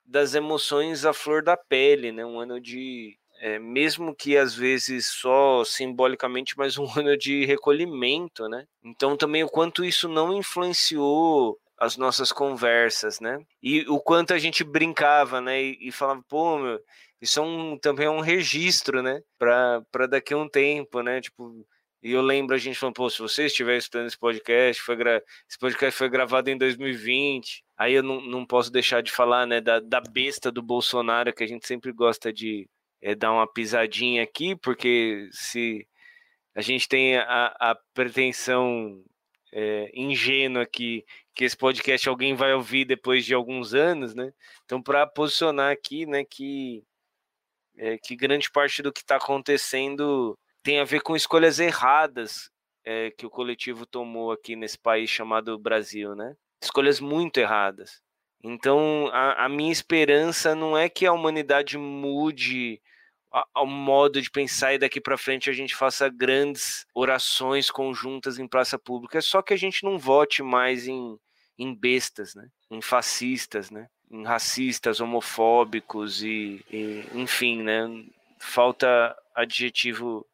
[0.04, 2.24] das emoções à flor da pele, né?
[2.24, 8.48] Um ano de, é, mesmo que às vezes só simbolicamente, mas um ano de recolhimento,
[8.48, 8.66] né?
[8.84, 13.38] Então também o quanto isso não influenciou as nossas conversas, né?
[13.62, 15.62] E o quanto a gente brincava, né?
[15.62, 16.80] E, e falava, pô, meu,
[17.20, 19.20] isso é um, também é um registro, né?
[19.38, 21.20] Para daqui a um tempo, né?
[21.20, 21.66] Tipo,
[22.02, 25.22] e eu lembro a gente falando, pô, se você estiver estudando esse podcast, foi gra...
[25.48, 27.64] esse podcast foi gravado em 2020.
[27.76, 31.42] Aí eu não, não posso deixar de falar, né, da, da besta do Bolsonaro, que
[31.42, 32.68] a gente sempre gosta de
[33.00, 35.86] é, dar uma pisadinha aqui, porque se
[36.54, 39.02] a gente tem a, a pretensão
[39.52, 41.04] é, ingênua que,
[41.34, 44.32] que esse podcast alguém vai ouvir depois de alguns anos, né?
[44.64, 46.84] Então, para posicionar aqui, né, que,
[47.76, 52.50] é, que grande parte do que está acontecendo tem a ver com escolhas erradas
[52.84, 56.36] é, que o coletivo tomou aqui nesse país chamado Brasil, né?
[56.60, 58.02] Escolhas muito erradas.
[58.42, 62.82] Então, a, a minha esperança não é que a humanidade mude
[63.54, 68.48] ao modo de pensar e daqui para frente a gente faça grandes orações conjuntas em
[68.48, 69.18] praça pública.
[69.18, 71.16] É só que a gente não vote mais em,
[71.56, 72.48] em bestas, né?
[72.68, 73.86] Em fascistas, né?
[74.10, 77.86] Em racistas, homofóbicos e, e enfim, né?
[78.40, 80.26] Falta adjetivo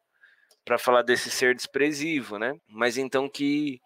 [0.65, 2.55] para falar desse ser desprezível, né?
[2.67, 3.79] Mas então que,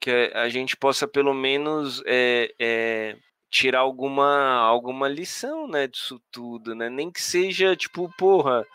[0.00, 3.16] que a gente possa pelo menos é, é,
[3.50, 6.88] tirar alguma, alguma lição, né, disso tudo, né?
[6.88, 8.66] Nem que seja tipo, porra,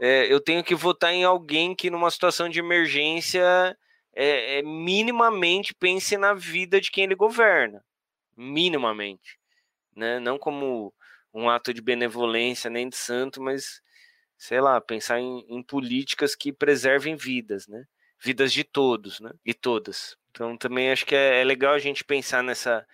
[0.00, 3.76] é, eu tenho que votar em alguém que numa situação de emergência
[4.14, 7.84] é, é, minimamente pense na vida de quem ele governa,
[8.36, 9.38] minimamente,
[9.94, 10.18] né?
[10.20, 10.92] Não como
[11.32, 13.80] um ato de benevolência nem de santo, mas
[14.40, 17.84] sei lá, pensar em, em políticas que preservem vidas, né?
[18.18, 19.30] Vidas de todos, né?
[19.44, 20.16] E todas.
[20.30, 22.86] Então também acho que é, é legal a gente pensar nessa,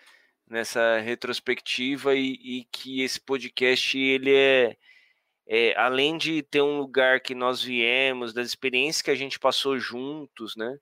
[0.49, 4.77] nessa retrospectiva e, e que esse podcast ele é,
[5.47, 9.79] é, além de ter um lugar que nós viemos, das experiências que a gente passou
[9.79, 10.77] juntos, né?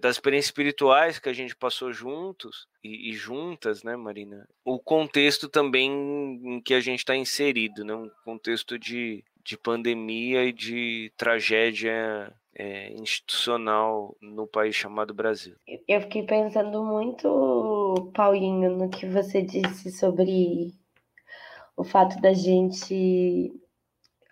[0.00, 4.48] Das experiências espirituais que a gente passou juntos e, e juntas, né, Marina?
[4.64, 7.94] O contexto também em que a gente está inserido, né?
[7.94, 15.54] Um contexto de, de pandemia e de tragédia é, institucional no país chamado Brasil.
[15.86, 20.72] Eu fiquei pensando muito, Paulinho, no que você disse sobre
[21.76, 23.52] o fato da gente.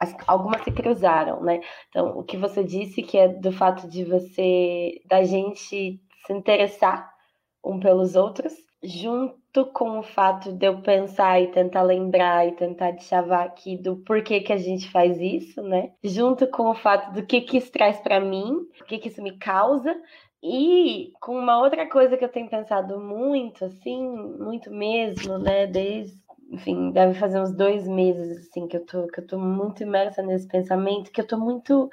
[0.01, 1.61] As, algumas se cruzaram, né?
[1.89, 7.15] Então, o que você disse que é do fato de você, da gente se interessar
[7.63, 12.99] um pelos outros, junto com o fato de eu pensar e tentar lembrar e tentar
[12.99, 15.93] chavar aqui do porquê que a gente faz isso, né?
[16.03, 19.23] Junto com o fato do que que isso traz para mim, o que que isso
[19.23, 19.95] me causa
[20.43, 24.03] e com uma outra coisa que eu tenho pensado muito, assim,
[24.39, 25.67] muito mesmo, né?
[25.67, 26.19] Desde,
[26.51, 30.23] enfim, deve fazer uns dois meses, assim, que eu tô, que eu tô muito imersa
[30.23, 31.89] nesse pensamento, que eu tô muito,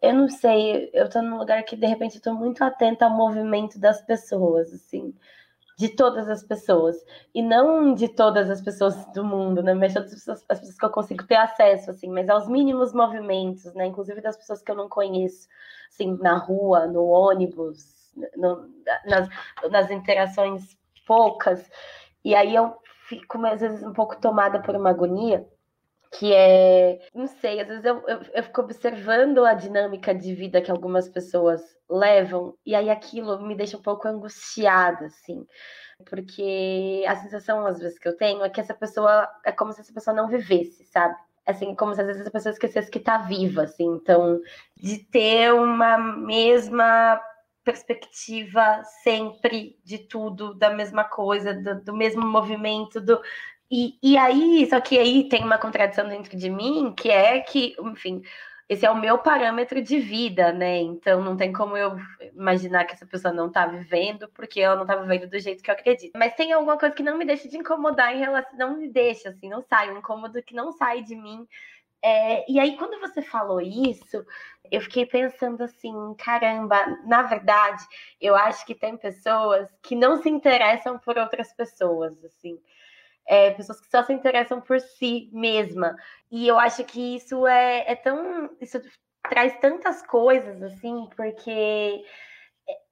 [0.00, 3.16] eu não sei, eu tô num lugar que de repente eu tô muito atenta ao
[3.16, 5.14] movimento das pessoas, assim
[5.76, 6.96] de todas as pessoas.
[7.34, 9.74] E não de todas as pessoas do mundo, né?
[9.74, 12.92] Mas todas as pessoas, as pessoas que eu consigo ter acesso, assim, mas aos mínimos
[12.92, 13.86] movimentos, né?
[13.86, 15.48] Inclusive das pessoas que eu não conheço,
[15.88, 18.68] assim, na rua, no ônibus, no,
[19.06, 19.28] nas,
[19.70, 21.68] nas interações poucas.
[22.24, 22.76] E aí eu
[23.08, 25.46] fico, às vezes, um pouco tomada por uma agonia
[26.18, 30.60] que é, não sei, às vezes eu, eu, eu, fico observando a dinâmica de vida
[30.60, 35.46] que algumas pessoas levam, e aí aquilo me deixa um pouco angustiada, assim,
[36.08, 39.80] porque a sensação, às vezes, que eu tenho é que essa pessoa, é como se
[39.80, 41.14] essa pessoa não vivesse, sabe?
[41.46, 44.40] Assim, como se às vezes a pessoa esquecesse que tá viva, assim, então,
[44.76, 47.20] de ter uma mesma
[47.62, 53.20] perspectiva sempre de tudo, da mesma coisa, do, do mesmo movimento, do,
[53.70, 57.74] e, e aí, só que aí tem uma contradição dentro de mim, que é que,
[57.80, 58.22] enfim,
[58.68, 60.78] esse é o meu parâmetro de vida, né?
[60.78, 61.96] Então não tem como eu
[62.34, 65.70] imaginar que essa pessoa não tá vivendo, porque ela não tá vivendo do jeito que
[65.70, 66.12] eu acredito.
[66.16, 69.28] Mas tem alguma coisa que não me deixa de incomodar em relação, não me deixa,
[69.28, 71.46] assim, não sai, um incômodo que não sai de mim.
[72.02, 74.24] É, e aí, quando você falou isso,
[74.70, 77.82] eu fiquei pensando assim: caramba, na verdade,
[78.20, 82.58] eu acho que tem pessoas que não se interessam por outras pessoas, assim
[83.26, 85.96] é, pessoas que só se interessam por si mesma.
[86.30, 88.50] E eu acho que isso é, é tão.
[88.60, 88.80] Isso
[89.28, 92.04] traz tantas coisas, assim, porque,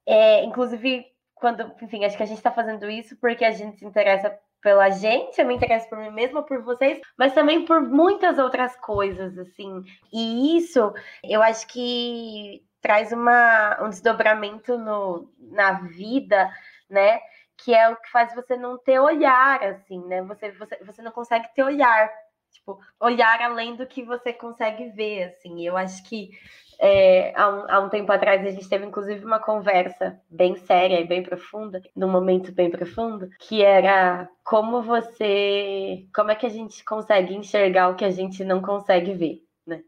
[0.05, 3.85] é, inclusive, quando, enfim, acho que a gente está fazendo isso porque a gente se
[3.85, 8.39] interessa pela gente, eu me interesso por mim mesma, por vocês, mas também por muitas
[8.39, 9.83] outras coisas, assim.
[10.11, 16.49] E isso, eu acho que traz uma, um desdobramento no, na vida,
[16.89, 17.19] né?
[17.57, 20.21] Que é o que faz você não ter olhar, assim, né?
[20.23, 22.11] Você, você, você não consegue ter olhar,
[22.51, 25.65] tipo, olhar além do que você consegue ver, assim.
[25.65, 26.31] Eu acho que
[26.79, 30.99] é, há, um, há um tempo atrás a gente teve, inclusive, uma conversa bem séria
[30.99, 36.05] e bem profunda, num momento bem profundo, que era como você.
[36.13, 39.81] Como é que a gente consegue enxergar o que a gente não consegue ver, né?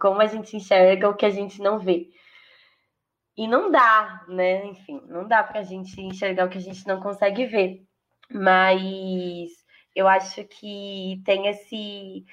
[0.00, 2.08] Como a gente enxerga o que a gente não vê.
[3.36, 4.66] E não dá, né?
[4.66, 7.82] Enfim, não dá para a gente enxergar o que a gente não consegue ver.
[8.30, 9.50] Mas
[9.94, 12.24] eu acho que tem esse,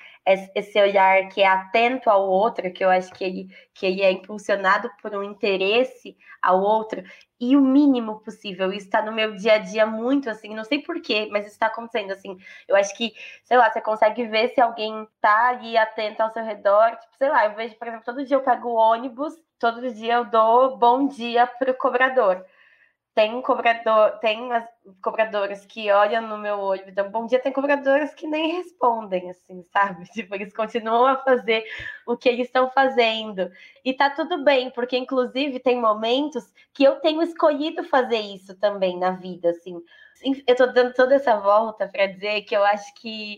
[0.55, 4.11] esse olhar que é atento ao outro, que eu acho que ele, que ele é
[4.11, 7.03] impulsionado por um interesse ao outro,
[7.39, 8.71] e o mínimo possível.
[8.71, 11.67] Isso está no meu dia a dia muito assim, não sei porquê, mas isso está
[11.67, 12.37] acontecendo assim.
[12.67, 16.43] Eu acho que, sei lá, você consegue ver se alguém tá ali atento ao seu
[16.43, 16.91] redor.
[16.91, 20.13] Tipo, sei lá, eu vejo, por exemplo, todo dia eu pego o ônibus todo dia
[20.15, 22.43] eu dou bom dia para o cobrador.
[23.19, 24.65] Tem cobrador, tem as
[25.01, 29.29] cobradoras que olham no meu olho e dão bom dia, tem cobradoras que nem respondem,
[29.29, 30.05] assim, sabe?
[30.13, 31.65] Tipo, eles continuam a fazer
[32.07, 33.51] o que eles estão fazendo.
[33.83, 38.97] E tá tudo bem, porque inclusive tem momentos que eu tenho escolhido fazer isso também
[38.97, 39.83] na vida, assim.
[40.47, 43.37] Eu tô dando toda essa volta para dizer que eu acho que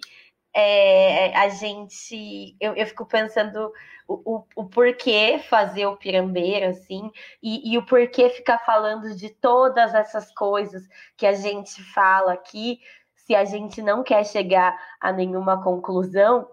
[0.53, 2.55] é, a gente.
[2.59, 3.71] Eu, eu fico pensando
[4.07, 7.09] o, o, o, porquê fazer o pirambeiro, assim,
[7.41, 10.83] e, e, o porquê ficar falando de todas essas coisas
[11.15, 12.79] que a gente fala aqui,
[13.15, 16.47] se a gente não quer chegar a nenhuma conclusão,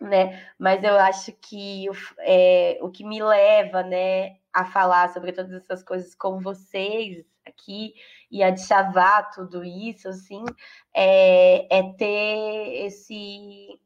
[0.00, 0.42] né?
[0.58, 1.86] Mas eu acho que
[2.20, 7.94] é, o que me leva, né, a falar sobre todas essas coisas com vocês aqui
[8.30, 10.42] e a chavar tudo isso, assim,
[10.94, 13.78] é, é ter esse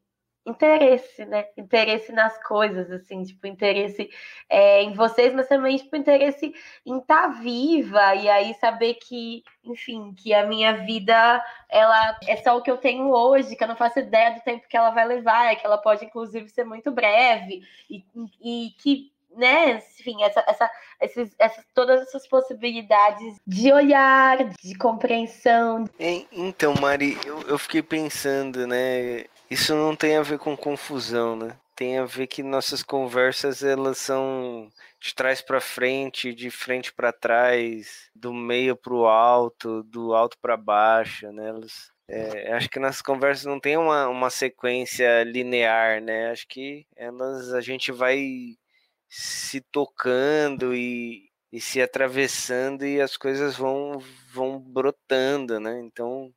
[0.45, 1.45] interesse, né?
[1.57, 4.09] Interesse nas coisas, assim, tipo, interesse
[4.49, 6.53] é, em vocês, mas também, tipo, interesse
[6.85, 12.37] em estar tá viva e aí saber que, enfim, que a minha vida, ela é
[12.37, 14.89] só o que eu tenho hoje, que eu não faço ideia do tempo que ela
[14.91, 18.03] vai levar, que ela pode, inclusive, ser muito breve e,
[18.41, 25.85] e que né, enfim, essa, essa, esses, essas, todas essas possibilidades de olhar, de compreensão.
[26.31, 31.57] Então, Mari, eu, eu fiquei pensando, né, isso não tem a ver com confusão, né?
[31.75, 37.11] Tem a ver que nossas conversas elas são de trás para frente, de frente para
[37.11, 41.49] trás, do meio para o alto, do alto para baixo, né?
[41.49, 46.29] Elas, é, acho que nossas conversas não tem uma, uma sequência linear, né?
[46.29, 48.55] Acho que elas a gente vai
[49.13, 54.01] se tocando e, e se atravessando e as coisas vão,
[54.33, 55.81] vão brotando, né?
[55.81, 56.33] Então,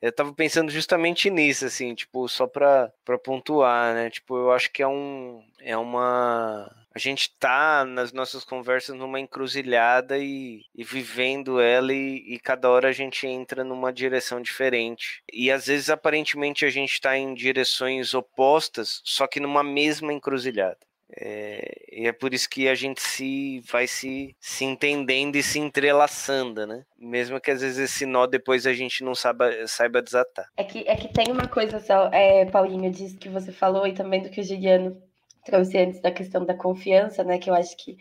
[0.00, 4.08] eu tava pensando justamente nisso, assim, tipo, só pra, pra pontuar, né?
[4.08, 5.42] Tipo, eu acho que é um.
[5.60, 6.70] É uma.
[6.94, 12.70] A gente tá nas nossas conversas numa encruzilhada e, e vivendo ela, e, e, cada
[12.70, 15.22] hora a gente entra numa direção diferente.
[15.32, 20.78] E às vezes, aparentemente, a gente tá em direções opostas, só que numa mesma encruzilhada.
[21.14, 25.58] É, e é por isso que a gente se vai se, se entendendo e se
[25.58, 26.84] entrelaçando, né?
[26.98, 30.48] Mesmo que às vezes esse nó depois a gente não saiba, saiba desatar.
[30.56, 33.94] É que, é que tem uma coisa só, é, Paulinho, disso que você falou e
[33.94, 35.00] também do que o Juliano
[35.44, 37.38] trouxe antes da questão da confiança, né?
[37.38, 37.96] Que eu acho que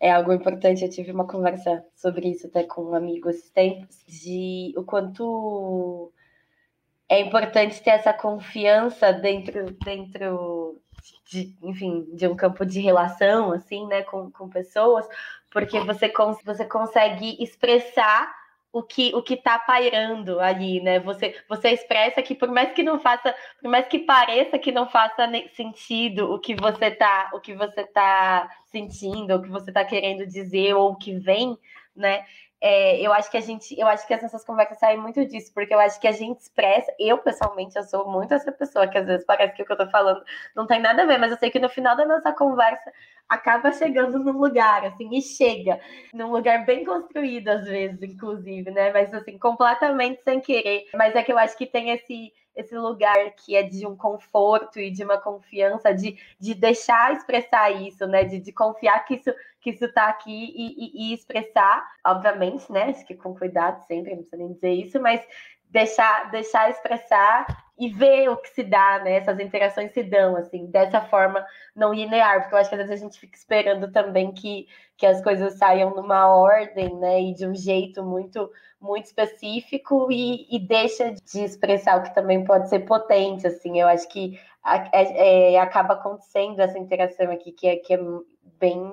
[0.00, 0.84] é algo importante.
[0.84, 6.12] Eu tive uma conversa sobre isso até com um amigo esses tempos, de o quanto
[7.08, 10.80] é importante ter essa confiança dentro, dentro
[11.26, 15.08] de, enfim, de um campo de relação, assim, né, com, com pessoas,
[15.50, 18.36] porque você, cons você consegue expressar
[18.70, 21.00] o que o que tá pairando ali, né?
[21.00, 24.86] Você você expressa que por mais que não faça, por mais que pareça que não
[24.86, 29.86] faça sentido o que você tá, o que você tá sentindo, o que você tá
[29.86, 31.58] querendo dizer ou o que vem
[31.98, 32.24] né?
[32.60, 35.72] É, eu acho que a gente, eu acho que essas conversas saem muito disso, porque
[35.72, 39.06] eu acho que a gente expressa, eu pessoalmente, eu sou muito essa pessoa que às
[39.06, 40.22] vezes parece que o que eu tô falando
[40.56, 42.92] não tem nada a ver, mas eu sei que no final da nossa conversa
[43.28, 45.78] acaba chegando num lugar, assim, e chega
[46.12, 48.90] num lugar bem construído às vezes, inclusive, né?
[48.92, 50.86] Mas assim, completamente sem querer.
[50.94, 54.80] Mas é que eu acho que tem esse esse lugar que é de um conforto
[54.80, 58.24] e de uma confiança, de, de deixar expressar isso, né?
[58.24, 62.84] De, de confiar que isso que isso está aqui e, e, e, expressar, obviamente, né?
[62.84, 65.20] Acho que com cuidado sempre, não precisa nem dizer isso, mas
[65.68, 67.46] deixar, deixar expressar
[67.78, 69.16] e ver o que se dá, né?
[69.16, 73.00] Essas interações se dão, assim, dessa forma não linear, porque eu acho que às vezes
[73.00, 74.66] a gente fica esperando também que,
[74.96, 77.20] que as coisas saiam numa ordem, né?
[77.22, 78.50] E de um jeito muito,
[78.80, 83.80] muito específico e, e deixa de expressar o que também pode ser potente, assim.
[83.80, 84.38] Eu acho que
[84.92, 88.00] é, é, acaba acontecendo essa interação aqui, que é, que é
[88.58, 88.92] bem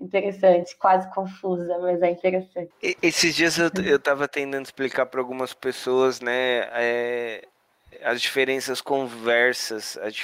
[0.00, 2.70] interessante, quase confusa, mas é interessante.
[3.02, 7.44] Esses dias eu, eu tava tentando explicar para algumas pessoas, né, é,
[8.02, 10.16] as diferenças conversas, as,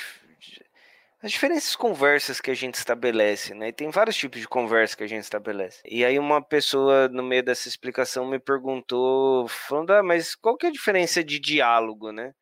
[1.23, 3.69] as diferentes conversas que a gente estabelece, né?
[3.69, 5.83] E tem vários tipos de conversa que a gente estabelece.
[5.85, 10.67] E aí uma pessoa no meio dessa explicação me perguntou, falando, ah, mas qual que
[10.67, 12.33] é a diferença de diálogo, né?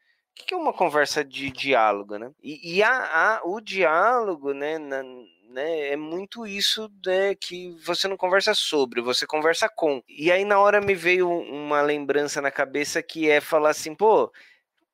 [0.41, 2.31] O que é uma conversa de diálogo, né?
[2.41, 5.03] E, e a, a, o diálogo, né, na,
[5.49, 5.89] né?
[5.89, 10.03] É muito isso né, que você não conversa sobre, você conversa com.
[10.09, 14.31] E aí na hora me veio uma lembrança na cabeça que é falar assim, pô,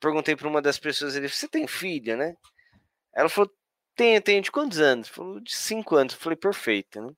[0.04, 2.36] perguntei para uma das pessoas, ele, você tem filha, né?
[3.14, 3.50] Ela falou,
[3.96, 5.08] tenho, tenho de quantos anos?
[5.08, 6.14] Falou, de cinco anos.
[6.14, 7.12] Falei, perfeito, né?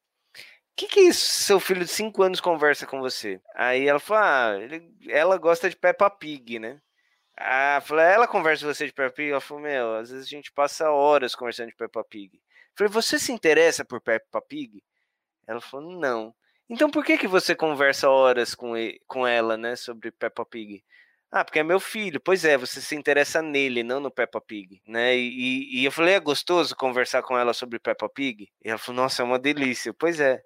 [0.76, 3.40] Que, que é seu filho de cinco anos conversa com você?
[3.54, 6.80] Aí ela falou, ah, ele, ela gosta de Peppa Pig, né?
[7.36, 9.30] Ah, falei, ela conversa com você de Peppa Pig?
[9.30, 12.40] Ela falou, meu, às vezes a gente passa horas conversando de Peppa Pig.
[12.76, 14.82] Falei, você se interessa por Peppa Pig?
[15.46, 16.34] Ela falou, não.
[16.68, 20.84] Então por que que você conversa horas com, ele, com ela, né, sobre Peppa Pig?
[21.30, 22.20] Ah, porque é meu filho.
[22.20, 25.14] Pois é, você se interessa nele, não no Peppa Pig, né?
[25.16, 28.48] E, e eu falei, é gostoso conversar com ela sobre Peppa Pig?
[28.64, 29.92] E ela falou, nossa, é uma delícia.
[29.92, 30.40] Pois é.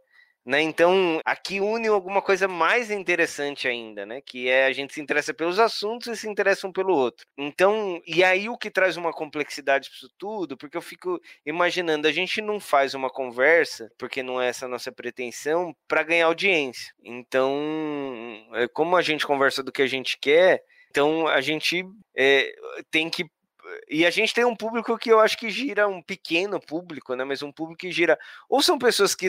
[0.44, 0.62] Né?
[0.62, 4.22] Então, aqui une alguma coisa mais interessante ainda, né?
[4.22, 7.26] Que é a gente se interessa pelos assuntos e se interessa um pelo outro.
[7.36, 12.08] Então, e aí o que traz uma complexidade para isso tudo, porque eu fico imaginando,
[12.08, 16.92] a gente não faz uma conversa, porque não é essa nossa pretensão, para ganhar audiência.
[17.04, 17.52] Então,
[18.54, 21.84] é, como a gente conversa do que a gente quer, então a gente
[22.16, 22.52] é,
[22.90, 23.24] tem que
[23.88, 27.24] e a gente tem um público que eu acho que gira um pequeno público, né?
[27.24, 28.18] Mas um público que gira.
[28.48, 29.28] Ou são pessoas que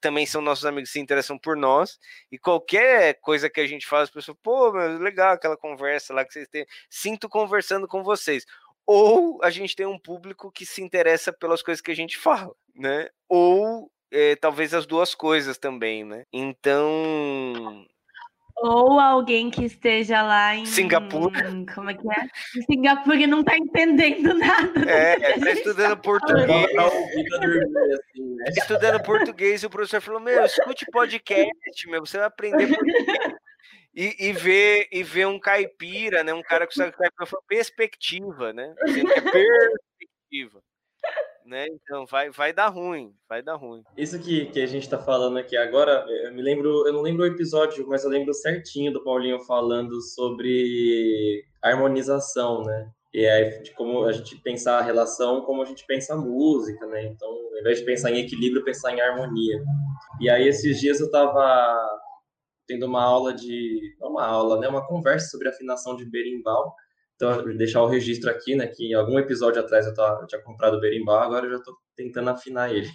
[0.00, 1.98] também são nossos amigos se interessam por nós,
[2.30, 6.24] e qualquer coisa que a gente fala, as pessoas, pô, meu, legal aquela conversa lá
[6.24, 6.66] que vocês têm.
[6.88, 8.44] Sinto conversando com vocês.
[8.86, 12.52] Ou a gente tem um público que se interessa pelas coisas que a gente fala,
[12.74, 13.08] né?
[13.28, 16.24] Ou é, talvez as duas coisas também, né?
[16.32, 17.86] Então
[18.60, 21.50] ou alguém que esteja lá em Singapura.
[21.74, 22.26] Como é que é?
[22.56, 24.90] Em Singapura e não está entendendo nada.
[24.90, 26.48] É, está estudando português.
[26.48, 28.44] assim, né?
[28.56, 33.34] Estudando português e o professor falou: Meu, escute podcast, meu, você vai aprender português.
[33.92, 36.32] E, e, ver, e ver um caipira, né?
[36.32, 37.10] Um cara que sabe caipira
[37.48, 38.72] perspectiva, né?
[38.86, 40.62] É perspectiva
[41.44, 41.66] né?
[41.68, 43.82] Então vai, vai dar ruim, vai dar ruim.
[43.96, 47.22] Isso que, que a gente está falando aqui agora, eu me lembro, eu não lembro
[47.22, 52.90] o episódio, mas eu lembro certinho do Paulinho falando sobre harmonização, né?
[53.12, 56.86] E aí, de como a gente pensar a relação, como a gente pensa a música,
[56.86, 57.06] né?
[57.06, 59.60] Então, ao invés de pensar em equilíbrio, pensar em harmonia.
[60.20, 61.76] E aí, esses dias eu estava
[62.68, 63.80] tendo uma aula de.
[64.00, 64.68] uma aula, né?
[64.68, 66.72] Uma conversa sobre afinação de berimbau.
[67.20, 70.40] Então, deixar o registro aqui, né, que em algum episódio atrás eu, tava, eu tinha
[70.40, 72.88] comprado o berimbau, agora eu já estou tentando afinar ele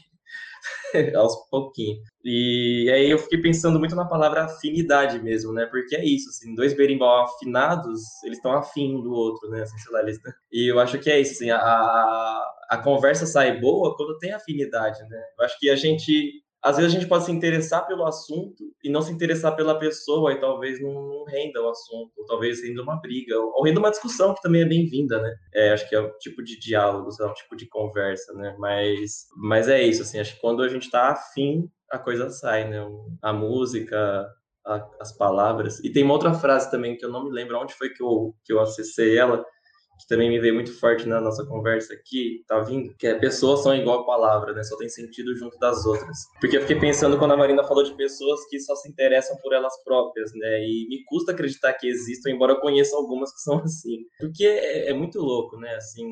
[1.15, 1.99] aos pouquinhos.
[2.23, 5.67] E aí eu fiquei pensando muito na palavra afinidade mesmo, né?
[5.67, 9.61] Porque é isso, assim, dois berimbau afinados, eles estão afim do outro, né?
[9.61, 10.19] Assim, sei lá, eles...
[10.51, 15.01] E eu acho que é isso, assim, a, a conversa sai boa quando tem afinidade,
[15.07, 15.21] né?
[15.37, 18.89] Eu acho que a gente às vezes a gente pode se interessar pelo assunto e
[18.89, 22.99] não se interessar pela pessoa, e talvez não, renda o assunto, ou talvez renda uma
[22.99, 25.35] briga, ou, ou renda uma discussão, que também é bem-vinda, né?
[25.53, 28.55] É, acho que é o tipo de diálogo, é o tipo de conversa, né?
[28.57, 32.67] Mas, mas é isso, assim, acho que quando a gente tá afim, a coisa sai,
[32.67, 32.83] né?
[33.21, 34.27] A música,
[34.65, 35.79] a, as palavras.
[35.83, 38.33] E tem uma outra frase também que eu não me lembro onde foi que eu,
[38.43, 39.45] que eu acessei ela,
[39.99, 43.61] que também me veio muito forte na nossa conversa aqui, tá vindo, que é pessoas
[43.63, 44.63] são igual a palavra, né?
[44.63, 46.17] Só tem sentido junto das outras.
[46.39, 49.53] Porque eu fiquei pensando quando a Marina falou de pessoas que só se interessam por
[49.53, 50.63] elas próprias, né?
[50.63, 54.05] E me custa acreditar que existam, embora eu conheça algumas que são assim.
[54.19, 55.75] Porque é, é muito louco, né?
[55.75, 56.05] Assim,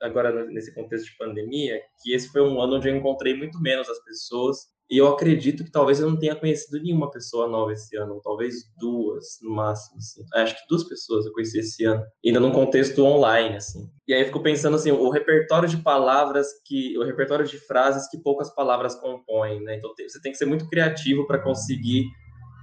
[0.00, 3.88] agora nesse contexto de pandemia, que esse foi um ano onde eu encontrei muito menos
[3.88, 4.58] as pessoas
[4.90, 8.64] E eu acredito que talvez eu não tenha conhecido nenhuma pessoa nova esse ano, talvez
[8.76, 9.98] duas no máximo.
[9.98, 10.24] Assim.
[10.34, 13.88] Acho que duas pessoas eu conheci esse ano, ainda num contexto online, assim.
[14.08, 18.10] E aí eu fico pensando assim, o repertório de palavras que, o repertório de frases
[18.10, 19.76] que poucas palavras compõem, né?
[19.76, 22.06] Então você tem que ser muito criativo para conseguir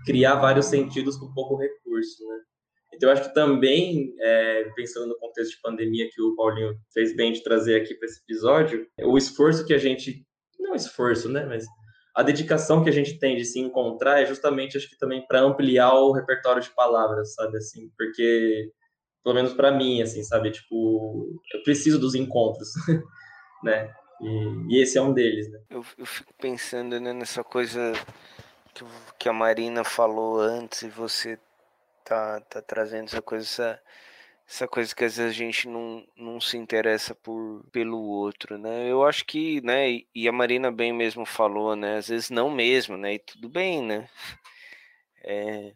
[0.06, 2.38] criar vários sentidos com pouco recurso, né?
[2.94, 7.16] Então, eu acho que também, é, pensando no contexto de pandemia que o Paulinho fez
[7.16, 10.26] bem de trazer aqui para esse episódio, o esforço que a gente.
[10.60, 11.46] Não esforço, né?
[11.46, 11.66] Mas
[12.18, 15.40] a dedicação que a gente tem de se encontrar é justamente, acho que também para
[15.40, 17.58] ampliar o repertório de palavras, sabe?
[17.58, 18.72] Assim, porque,
[19.24, 20.50] pelo menos para mim, assim, sabe?
[20.50, 22.70] Tipo, eu preciso dos encontros,
[23.64, 23.94] né?
[24.20, 25.60] E, e, esse é um deles, né?
[25.70, 27.94] Eu, eu fico pensando né, nessa coisa
[28.74, 28.84] que,
[29.20, 31.38] que a Marina falou antes e você
[32.04, 33.80] tá, tá trazendo essa coisa, essa,
[34.48, 38.90] essa coisa que às vezes a gente não, não se interessa por pelo outro, né?
[38.90, 41.98] Eu acho que, né, e a Marina bem mesmo falou, né?
[41.98, 43.16] Às vezes não mesmo, né?
[43.16, 44.10] E tudo bem, né?
[45.30, 45.74] É,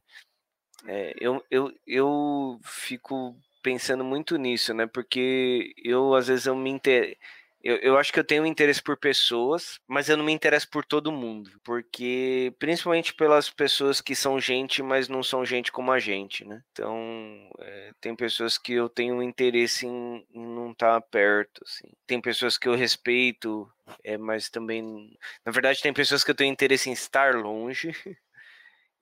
[0.88, 4.88] é, eu, eu, eu fico pensando muito nisso, né?
[4.88, 7.18] Porque eu às vezes eu me inter...
[7.64, 10.86] Eu, eu acho que eu tenho interesse por pessoas, mas eu não me interesso por
[10.86, 11.51] todo mundo.
[11.64, 16.64] Porque, principalmente pelas pessoas que são gente, mas não são gente como a gente, né?
[16.72, 21.89] Então, é, tem pessoas que eu tenho interesse em, em não estar tá perto, assim.
[22.07, 23.72] Tem pessoas que eu respeito,
[24.03, 25.18] é, mas também.
[25.45, 27.91] Na verdade, tem pessoas que eu tenho interesse em estar longe.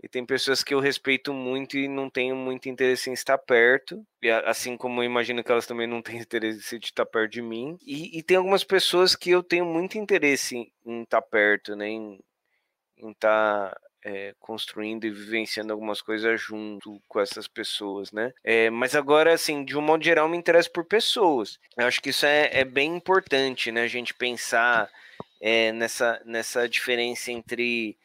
[0.02, 4.06] E tem pessoas que eu respeito muito e não tenho muito interesse em estar perto.
[4.22, 7.42] E assim como eu imagino que elas também não têm interesse de estar perto de
[7.42, 7.78] mim.
[7.86, 11.90] E, e tem algumas pessoas que eu tenho muito interesse em, em estar perto, né?
[11.90, 12.20] Em,
[13.12, 18.34] estar é, construindo e vivenciando algumas coisas junto com essas pessoas, né?
[18.44, 21.60] É, mas agora, assim, de um modo geral, me interesso por pessoas.
[21.78, 23.84] Eu acho que isso é, é bem importante, né?
[23.84, 24.90] A gente pensar
[25.42, 27.98] é, nessa, nessa diferença entre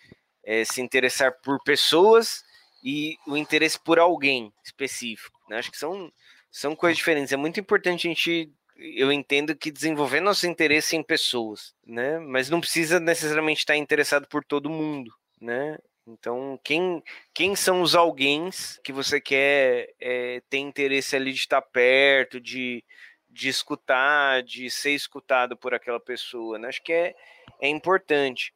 [0.44, 2.44] é, se interessar por pessoas
[2.82, 5.40] e o interesse por alguém específico.
[5.48, 5.58] Né?
[5.58, 6.12] Acho que são,
[6.50, 7.32] são coisas diferentes.
[7.32, 12.18] É muito importante a gente, eu entendo que desenvolver nosso interesse em pessoas, né?
[12.18, 15.78] Mas não precisa necessariamente estar interessado por todo mundo, né?
[16.06, 18.50] Então, quem, quem são os alguém
[18.82, 22.84] que você quer é, ter interesse ali de estar perto, de,
[23.30, 26.68] de escutar, de ser escutado por aquela pessoa, né?
[26.68, 27.14] Acho que é,
[27.58, 28.52] é importante.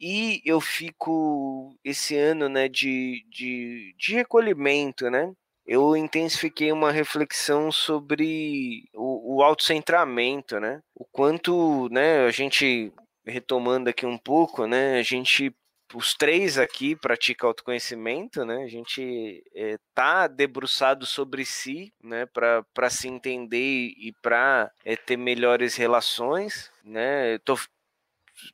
[0.00, 5.32] E eu fico esse ano, né, de, de, de recolhimento, né?
[5.66, 10.80] Eu intensifiquei uma reflexão sobre o, o autocentramento, né?
[10.94, 12.92] O quanto, né, a gente
[13.26, 15.52] retomando aqui um pouco, né, a gente
[15.94, 18.62] os três aqui praticam autoconhecimento, né?
[18.62, 22.26] A gente é, tá debruçado sobre si, né?
[22.26, 27.34] Para se entender e para é, ter melhores relações, né?
[27.34, 27.56] Eu tô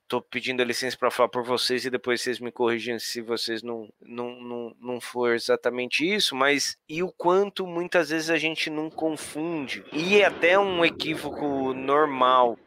[0.02, 3.88] estou pedindo licença para falar por vocês e depois vocês me corrigem se vocês não,
[4.00, 8.90] não, não, não for exatamente isso, mas e o quanto muitas vezes a gente não
[8.90, 12.58] confunde, e é até um equívoco normal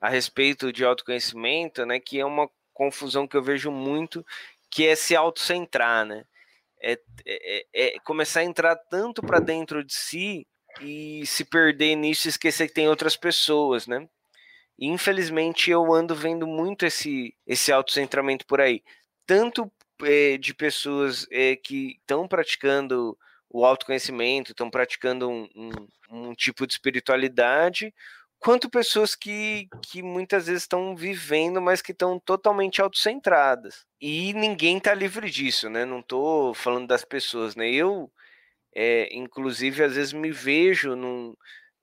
[0.00, 4.24] a respeito de autoconhecimento, né, que é uma confusão que eu vejo muito,
[4.70, 6.24] que é se autocentrar, né?
[6.82, 10.46] É, é, é começar a entrar tanto para dentro de si
[10.80, 14.08] e se perder nisso e esquecer que tem outras pessoas, né?
[14.80, 18.82] E infelizmente eu ando vendo muito esse, esse autocentramento por aí.
[19.26, 19.70] Tanto
[20.02, 23.16] é, de pessoas é, que estão praticando
[23.50, 25.70] o autoconhecimento, estão praticando um, um,
[26.10, 27.92] um, tipo de espiritualidade,
[28.38, 33.84] quanto pessoas que, que muitas vezes estão vivendo, mas que estão totalmente autocentradas.
[34.00, 35.84] E ninguém está livre disso, né?
[35.84, 37.70] Não estou falando das pessoas, né?
[37.70, 38.10] Eu,
[38.74, 41.34] é, inclusive, às vezes me vejo num,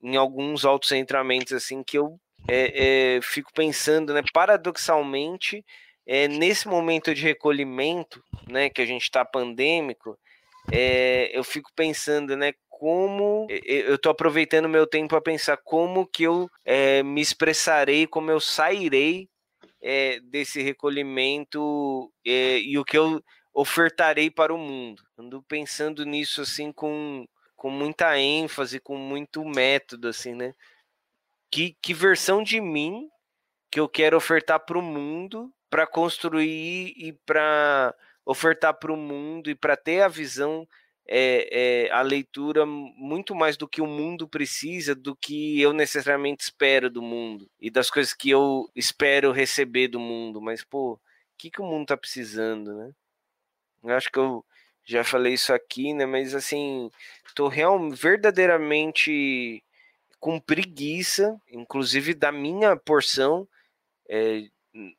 [0.02, 5.64] em alguns autocentramentos assim que eu é, é, fico pensando, né, paradoxalmente,
[6.06, 10.18] é, nesse momento de recolhimento, né, que a gente está pandêmico,
[10.70, 16.22] é, eu fico pensando, né, como eu estou aproveitando meu tempo para pensar como que
[16.22, 19.28] eu é, me expressarei, como eu sairei
[19.82, 23.20] é, desse recolhimento é, e o que eu
[23.52, 25.02] ofertarei para o mundo.
[25.18, 27.26] Ando pensando nisso assim com,
[27.56, 30.54] com muita ênfase, com muito método, assim, né?
[31.50, 33.08] Que, que versão de mim
[33.70, 37.94] que eu quero ofertar para o mundo para construir e para
[38.24, 40.66] ofertar para o mundo e para ter a visão,
[41.06, 46.44] é, é, a leitura muito mais do que o mundo precisa, do que eu necessariamente
[46.44, 50.40] espero do mundo e das coisas que eu espero receber do mundo.
[50.42, 51.00] Mas, pô, o
[51.38, 52.92] que, que o mundo está precisando, né?
[53.82, 54.44] Eu acho que eu
[54.84, 56.04] já falei isso aqui, né?
[56.04, 56.90] Mas, assim,
[57.26, 59.62] estou real, verdadeiramente
[60.18, 63.48] com preguiça, inclusive da minha porção,
[64.08, 64.48] é,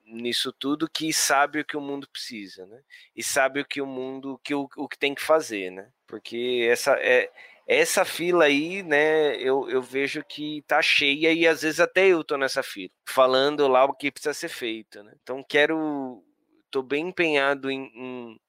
[0.05, 2.82] nisso tudo que sabe o que o mundo precisa, né?
[3.15, 5.89] E sabe o que o mundo, que o, o que tem que fazer, né?
[6.07, 7.32] Porque essa é
[7.72, 12.24] essa fila aí, né, eu, eu vejo que tá cheia e às vezes até eu
[12.24, 15.13] tô nessa fila, falando lá o que precisa ser feito, né?
[15.22, 16.24] Então quero,
[16.72, 18.41] tô bem empenhado em, em,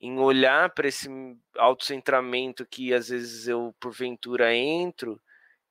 [0.00, 1.10] em olhar para esse
[1.58, 5.20] autocentramento que às vezes eu porventura entro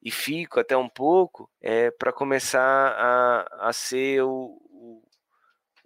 [0.03, 5.01] e fico até um pouco, é para começar a, a ser o, o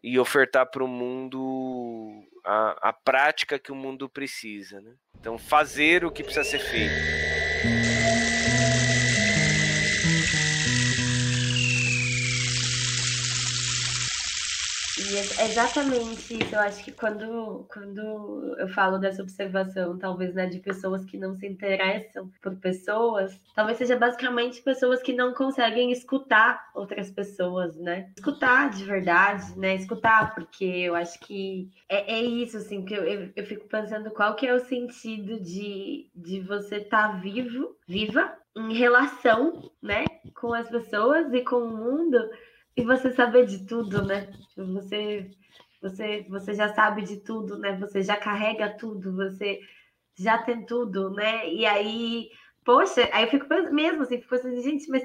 [0.03, 4.93] e ofertar para o mundo a, a prática que o mundo precisa, né?
[5.20, 7.36] Então, fazer o que precisa ser feito.
[15.20, 16.55] Exatamente isso.
[16.55, 21.36] Eu acho que quando, quando eu falo dessa observação, talvez né, de pessoas que não
[21.36, 28.11] se interessam por pessoas, talvez seja basicamente pessoas que não conseguem escutar outras pessoas, né?
[28.18, 29.76] Escutar de verdade, né?
[29.76, 34.11] Escutar, porque eu acho que é, é isso, assim, que eu, eu, eu, fico pensando
[34.11, 40.05] qual que é o sentido de, de você estar tá vivo, viva, em relação, né,
[40.34, 42.18] com as pessoas e com o mundo
[42.78, 44.32] e você saber de tudo, né?
[44.55, 45.32] Você,
[45.82, 47.75] você, você já sabe de tudo, né?
[47.80, 49.59] Você já carrega tudo, você
[50.15, 51.51] já tem tudo, né?
[51.51, 52.30] E aí,
[52.63, 55.03] poxa, aí eu fico mesmo assim, fico pensando, gente, mas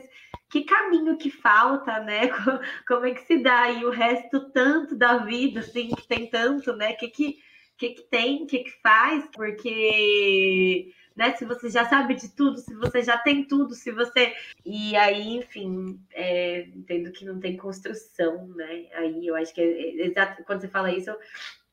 [0.50, 2.28] que caminho que falta, né?
[2.86, 6.76] Como é que se dá aí o resto tanto da vida, assim, que tem tanto,
[6.76, 6.92] né?
[6.92, 7.38] Que que,
[7.78, 9.26] que, que tem, que que faz?
[9.34, 11.34] Porque né?
[11.36, 14.34] Se você já sabe de tudo, se você já tem tudo, se você.
[14.64, 18.86] E aí, enfim, é, entendo que não tem construção, né?
[18.94, 20.42] Aí eu acho que é, exato.
[20.44, 21.10] Quando você fala isso,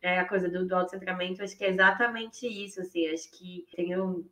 [0.02, 3.08] é a coisa do, do autocentramento, acho que é exatamente isso, assim.
[3.08, 4.26] Acho que tenho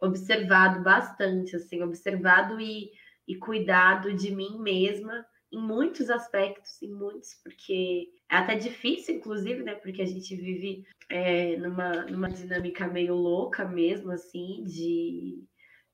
[0.00, 2.90] observado bastante, assim, observado e,
[3.26, 9.62] e cuidado de mim mesma em muitos aspectos, em muitos, porque é até difícil, inclusive,
[9.62, 9.74] né?
[9.74, 15.44] Porque a gente vive é, numa, numa dinâmica meio louca mesmo, assim, de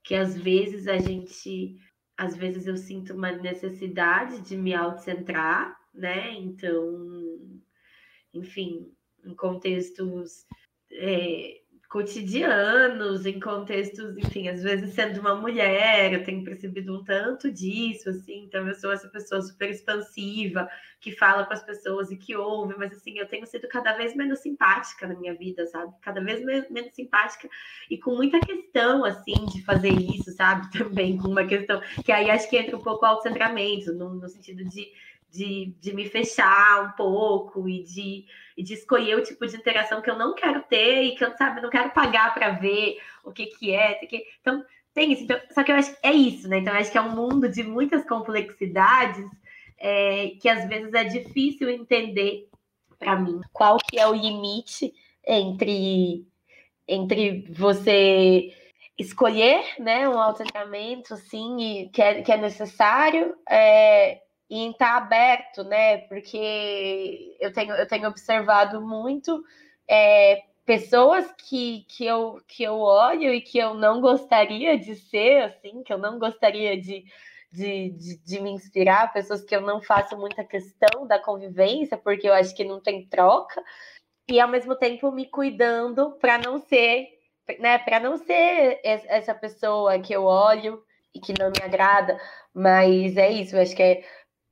[0.05, 1.77] que às vezes a gente,
[2.17, 6.33] às vezes eu sinto uma necessidade de me autocentrar, né?
[6.35, 7.59] Então,
[8.33, 8.89] enfim,
[9.25, 10.47] em contextos
[10.93, 17.51] é, cotidianos, em contextos, enfim, às vezes sendo uma mulher, eu tenho percebido um tanto
[17.51, 20.69] disso, assim, então eu sou essa pessoa super expansiva,
[21.01, 24.15] que fala com as pessoas e que ouve, mas assim, eu tenho sido cada vez
[24.15, 25.95] menos simpática na minha vida, sabe?
[26.03, 27.49] Cada vez menos simpática
[27.91, 30.71] e com muita questão, assim, de fazer isso, sabe?
[30.77, 34.29] Também com uma questão, que aí acho que entra um pouco o autocentramento, no, no
[34.29, 34.89] sentido de
[35.31, 38.25] de, de me fechar um pouco e de,
[38.57, 41.37] e de escolher o tipo de interação que eu não quero ter e que eu
[41.37, 43.95] sabe, não quero pagar para ver o que, que é.
[43.95, 44.25] Que...
[44.41, 44.65] Então,
[44.95, 45.25] tem isso.
[45.25, 46.59] Então, só que eu acho que é isso, né?
[46.59, 49.27] Então, eu acho que é um mundo de muitas complexidades
[49.79, 52.49] é, que às vezes é difícil entender
[52.99, 54.93] para mim qual que é o limite
[55.25, 56.27] entre,
[56.87, 58.53] entre você
[58.99, 63.37] escolher né, um autotratamento assim, que, é, que é necessário.
[63.49, 64.21] É,
[64.51, 65.99] em estar tá aberto, né?
[65.99, 69.45] Porque eu tenho, eu tenho observado muito
[69.87, 75.45] é, pessoas que, que, eu, que eu olho e que eu não gostaria de ser,
[75.45, 77.05] assim, que eu não gostaria de,
[77.51, 82.29] de, de, de, me inspirar, pessoas que eu não faço muita questão da convivência, porque
[82.29, 83.63] eu acho que não tem troca,
[84.29, 87.09] e ao mesmo tempo me cuidando para não ser,
[87.59, 90.85] né, para não ser essa pessoa que eu olho
[91.15, 92.21] e que não me agrada,
[92.53, 94.05] mas é isso, eu acho que é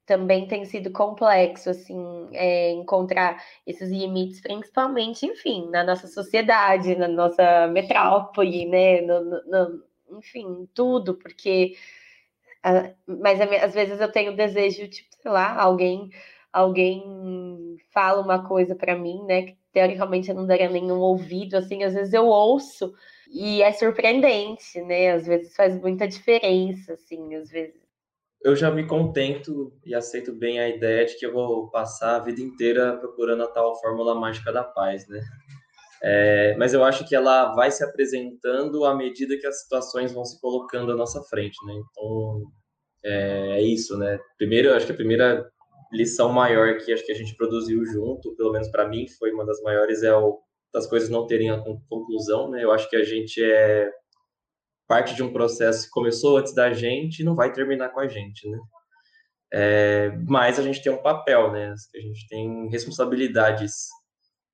[0.06, 7.08] também tem sido complexo, assim, é, encontrar esses limites, principalmente, enfim, na nossa sociedade, na
[7.08, 11.76] nossa metrópole, né, no, no, no, enfim, tudo, porque,
[12.64, 16.10] uh, mas às vezes eu tenho desejo, tipo, sei lá, alguém,
[16.52, 21.82] alguém fala uma coisa para mim, né, que teoricamente eu não daria nenhum ouvido, assim,
[21.82, 22.94] às vezes eu ouço
[23.28, 27.85] e é surpreendente, né, às vezes faz muita diferença, assim, às vezes
[28.42, 32.20] eu já me contento e aceito bem a ideia de que eu vou passar a
[32.20, 35.20] vida inteira procurando a tal fórmula mágica da paz, né?
[36.02, 40.24] É, mas eu acho que ela vai se apresentando à medida que as situações vão
[40.24, 41.74] se colocando à nossa frente, né?
[41.74, 42.42] Então,
[43.04, 44.18] é, é isso, né?
[44.36, 45.50] Primeiro, acho que a primeira
[45.92, 49.44] lição maior que acho que a gente produziu junto, pelo menos para mim, foi uma
[49.46, 50.40] das maiores, é o
[50.72, 52.62] das coisas não terem a conclusão, né?
[52.62, 53.90] Eu acho que a gente é
[54.86, 58.08] parte de um processo que começou antes da gente e não vai terminar com a
[58.08, 58.58] gente, né?
[59.52, 61.72] É, mas a gente tem um papel, né?
[61.72, 63.86] A gente tem responsabilidades.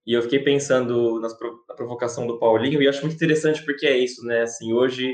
[0.06, 1.32] E eu fiquei pensando nas,
[1.68, 4.42] na provocação do Paulinho e acho muito interessante porque é isso, né?
[4.42, 5.12] Assim, hoje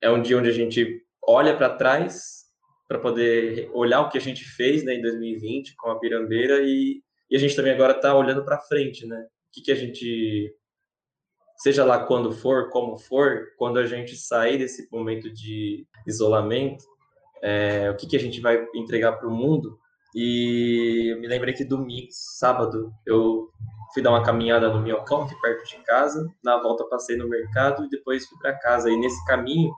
[0.00, 2.44] é um dia onde a gente olha para trás
[2.86, 7.02] para poder olhar o que a gente fez né, em 2020 com a Pirambeira e,
[7.30, 9.16] e a gente também agora está olhando para frente, né?
[9.16, 10.54] O que, que a gente,
[11.56, 16.84] seja lá quando for, como for, quando a gente sair desse momento de isolamento,
[17.42, 19.78] é, o que, que a gente vai entregar para o mundo.
[20.14, 23.48] E eu me lembrei que domingo, sábado, eu
[23.92, 26.28] fui dar uma caminhada no Minhocão, aqui perto de casa.
[26.42, 28.90] Na volta passei no mercado e depois fui para casa.
[28.90, 29.72] E nesse caminho,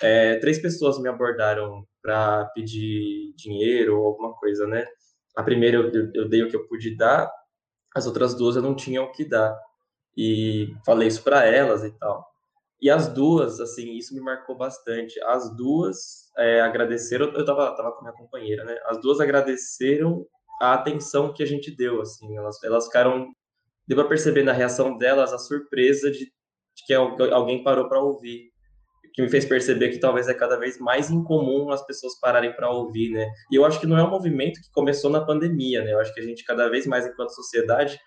[0.00, 4.86] é, três pessoas me abordaram para pedir dinheiro ou alguma coisa, né?
[5.36, 7.30] A primeira eu, eu, dei o que eu pude dar,
[7.94, 9.56] as outras duas eu não tinha o que dar.
[10.18, 12.26] E falei isso para elas e tal.
[12.82, 15.20] E as duas, assim, isso me marcou bastante.
[15.22, 18.76] As duas é, agradeceram, eu tava, tava com minha companheira, né?
[18.86, 20.26] As duas agradeceram
[20.60, 22.36] a atenção que a gente deu, assim.
[22.36, 23.28] Elas, elas ficaram,
[23.86, 28.50] deu para perceber na reação delas a surpresa de, de que alguém parou para ouvir
[29.18, 32.70] que me fez perceber que talvez é cada vez mais incomum as pessoas pararem para
[32.70, 33.28] ouvir, né?
[33.50, 35.92] E eu acho que não é um movimento que começou na pandemia, né?
[35.92, 37.98] Eu acho que a gente cada vez mais, enquanto sociedade,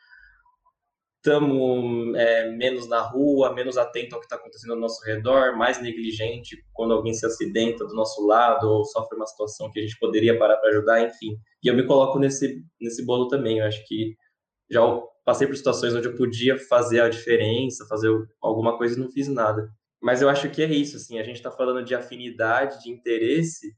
[1.24, 5.80] estamos é, menos na rua, menos atento ao que está acontecendo ao nosso redor, mais
[5.80, 10.00] negligente quando alguém se acidenta do nosso lado ou sofre uma situação que a gente
[10.00, 11.38] poderia parar para ajudar, enfim.
[11.64, 13.60] E eu me coloco nesse, nesse bolo também.
[13.60, 14.16] Eu acho que
[14.70, 14.82] já
[15.24, 18.10] passei por situações onde eu podia fazer a diferença, fazer
[18.42, 19.70] alguma coisa e não fiz nada.
[20.02, 23.76] Mas eu acho que é isso, assim, a gente está falando de afinidade, de interesse,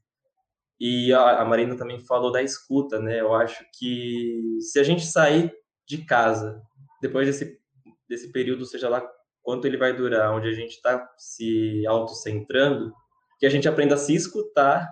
[0.80, 3.20] e a, a Marina também falou da escuta, né?
[3.20, 5.52] Eu acho que se a gente sair
[5.86, 6.62] de casa,
[7.04, 7.60] depois desse,
[8.08, 9.06] desse período, seja lá
[9.42, 12.94] quanto ele vai durar, onde a gente está se autocentrando,
[13.38, 14.90] que a gente aprenda a se escutar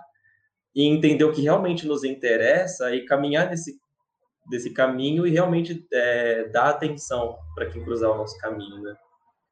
[0.75, 3.81] e entender o que realmente nos interessa e caminhar nesse
[4.45, 8.93] desse caminho e realmente é, dar atenção para quem cruzar o nosso caminho, né?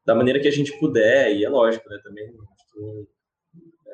[0.06, 2.30] da maneira que a gente puder, e é lógico, né, também
[2.76, 3.08] não,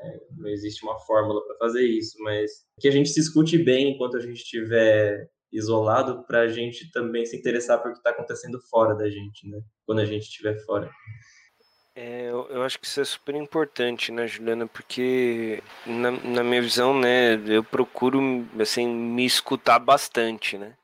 [0.02, 3.92] é, não existe uma fórmula para fazer isso, mas que a gente se escute bem
[3.92, 8.10] enquanto a gente estiver isolado para a gente também se interessar por o que está
[8.10, 10.90] acontecendo fora da gente, né, quando a gente estiver fora.
[11.96, 14.68] É, eu, eu, acho que isso é super importante, né, Juliana?
[14.68, 18.20] Porque na, na minha visão, né, eu procuro
[18.60, 20.76] assim me escutar bastante, né?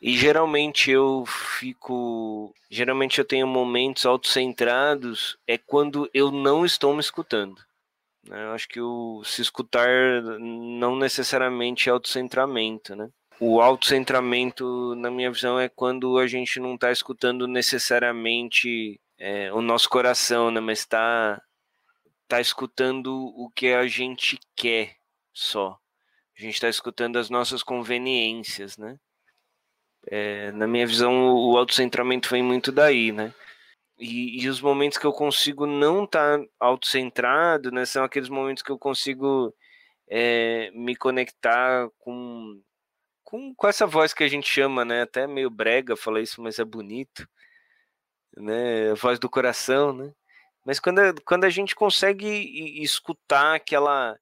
[0.00, 2.54] E geralmente eu fico.
[2.70, 7.60] Geralmente eu tenho momentos autocentrados, é quando eu não estou me escutando.
[8.28, 8.44] Né?
[8.44, 13.08] Eu acho que o se escutar não necessariamente é autocentramento, né?
[13.38, 19.60] O autocentramento, na minha visão, é quando a gente não está escutando necessariamente é, o
[19.60, 20.58] nosso coração, né?
[20.58, 21.42] Mas está
[22.26, 24.96] tá escutando o que a gente quer
[25.34, 25.78] só.
[26.36, 28.98] A gente está escutando as nossas conveniências, né?
[30.08, 33.34] É, na minha visão, o autocentramento vem muito daí, né?
[33.98, 37.84] E, e os momentos que eu consigo não estar tá autocentrado, né?
[37.84, 39.54] São aqueles momentos que eu consigo
[40.08, 42.60] é, me conectar com,
[43.26, 45.02] com, com essa voz que a gente chama, né?
[45.02, 47.28] Até meio brega falar isso, mas é bonito,
[48.36, 48.92] né?
[48.92, 50.12] A voz do coração, né?
[50.64, 52.28] Mas quando, quando a gente consegue
[52.82, 54.16] escutar aquela,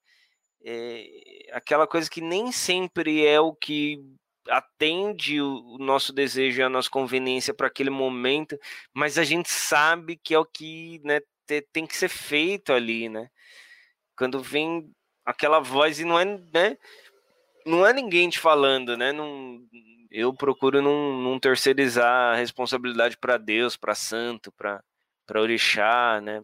[0.65, 1.07] é,
[1.53, 3.99] aquela coisa que nem sempre é o que
[4.49, 8.59] atende o, nosso desejo e a nossa conveniência para aquele momento,
[8.95, 11.21] mas a gente sabe que é o que né,
[11.73, 13.29] tem que ser feito ali, né?
[14.17, 14.91] Quando vem
[15.25, 16.79] aquela voz e não é, né?
[17.65, 19.13] Não é ninguém te falando, né?
[19.13, 19.67] Não,
[20.11, 24.83] eu procuro não, não terceirizar a responsabilidade para Deus, para santo, para
[25.41, 26.43] orixá, né?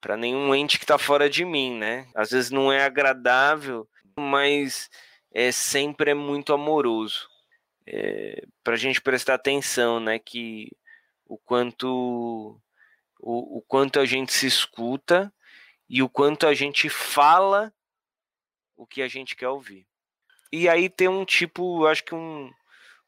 [0.00, 2.08] Para nenhum ente que está fora de mim, né?
[2.14, 4.88] Às vezes não é agradável, mas
[5.32, 7.28] é, sempre é muito amoroso.
[7.86, 10.18] É, para a gente prestar atenção, né?
[10.18, 10.70] Que
[11.26, 12.60] o quanto
[13.18, 15.32] o, o quanto a gente se escuta
[15.88, 17.72] e o quanto a gente fala
[18.76, 19.86] o que a gente quer ouvir.
[20.52, 22.50] E aí tem um tipo, acho que um,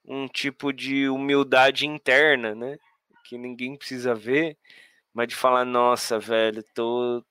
[0.05, 2.79] um tipo de humildade interna, né?
[3.25, 4.57] Que ninguém precisa ver,
[5.15, 7.25] mas de falar, nossa, velho, tô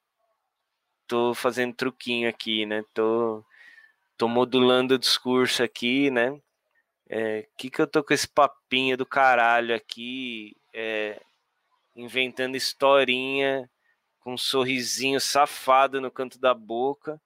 [1.08, 2.84] tô fazendo truquinho aqui, né?
[2.94, 3.44] Tô
[4.18, 6.40] tô modulando o discurso aqui, né?
[7.10, 11.22] É, que que eu tô com esse papinho do caralho aqui, é,
[11.96, 13.70] inventando historinha
[14.20, 17.20] com um sorrisinho safado no canto da boca,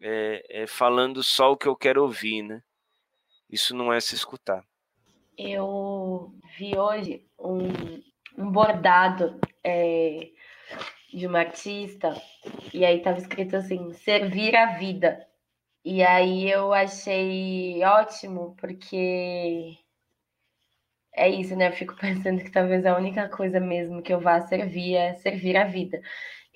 [0.00, 2.62] é, é, falando só o que eu quero ouvir, né?
[3.50, 4.64] Isso não é se escutar.
[5.38, 8.02] Eu vi hoje um,
[8.36, 10.30] um bordado é,
[11.12, 12.20] de uma artista
[12.72, 15.26] e aí tava escrito assim: servir a vida.
[15.84, 19.78] E aí eu achei ótimo, porque
[21.14, 21.68] é isso, né?
[21.68, 25.56] Eu fico pensando que talvez a única coisa mesmo que eu vá servir é servir
[25.56, 26.00] a vida.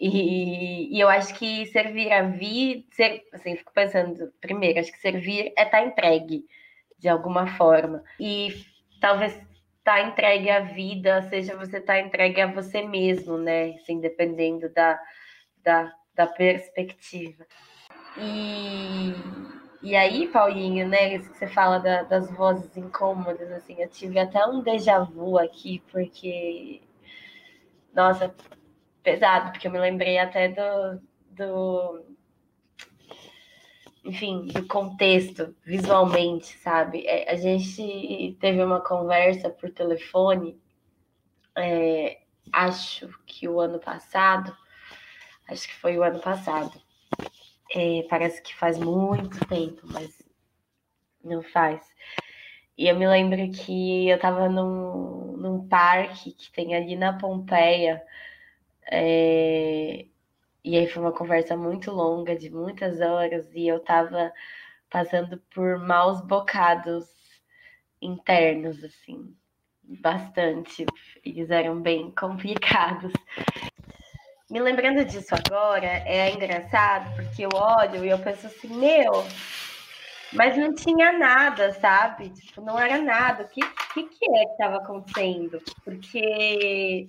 [0.00, 4.98] E, e eu acho que servir a vida, ser, assim, fico pensando, primeiro, acho que
[4.98, 6.44] servir é estar tá entregue
[6.98, 8.02] de alguma forma.
[8.18, 8.64] E
[9.00, 9.48] talvez estar
[9.84, 13.74] tá entregue à vida, seja você estar tá entregue a você mesmo, né?
[13.74, 14.98] Assim, dependendo da,
[15.62, 17.46] da, da perspectiva.
[18.16, 19.14] E
[19.82, 24.18] e aí, Paulinho, né, isso que você fala da, das vozes incômodas, assim, eu tive
[24.18, 26.82] até um déjà vu aqui, porque,
[27.94, 28.34] nossa,
[29.02, 32.04] pesado, porque eu me lembrei até do, do
[34.04, 37.06] enfim, do contexto, visualmente, sabe?
[37.06, 40.60] É, a gente teve uma conversa por telefone,
[41.56, 42.20] é,
[42.52, 44.56] acho que o ano passado,
[45.48, 46.80] acho que foi o ano passado,
[47.74, 50.22] é, parece que faz muito tempo, mas
[51.22, 51.80] não faz.
[52.76, 58.02] E eu me lembro que eu estava num, num parque que tem ali na Pompeia.
[58.86, 60.06] É,
[60.64, 64.32] e aí foi uma conversa muito longa, de muitas horas, e eu estava
[64.90, 67.06] passando por maus bocados
[68.00, 69.34] internos, assim,
[69.82, 70.84] bastante.
[71.24, 73.12] Eles eram bem complicados.
[74.50, 79.24] Me lembrando disso agora, é engraçado, porque eu olho e eu penso assim, meu,
[80.32, 82.30] mas não tinha nada, sabe?
[82.30, 83.44] Tipo, não era nada.
[83.44, 83.60] O que,
[83.94, 85.62] que, que é que estava acontecendo?
[85.84, 87.08] Porque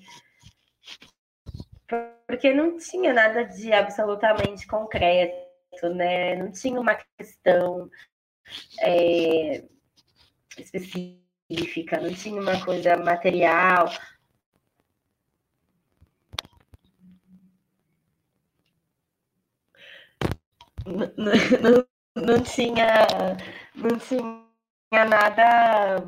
[2.28, 6.36] porque não tinha nada de absolutamente concreto, né?
[6.36, 7.90] Não tinha uma questão
[8.82, 9.64] é,
[10.58, 13.90] específica, não tinha uma coisa material,
[20.86, 21.86] não,
[22.16, 23.08] não, tinha
[23.76, 26.04] não tinha nada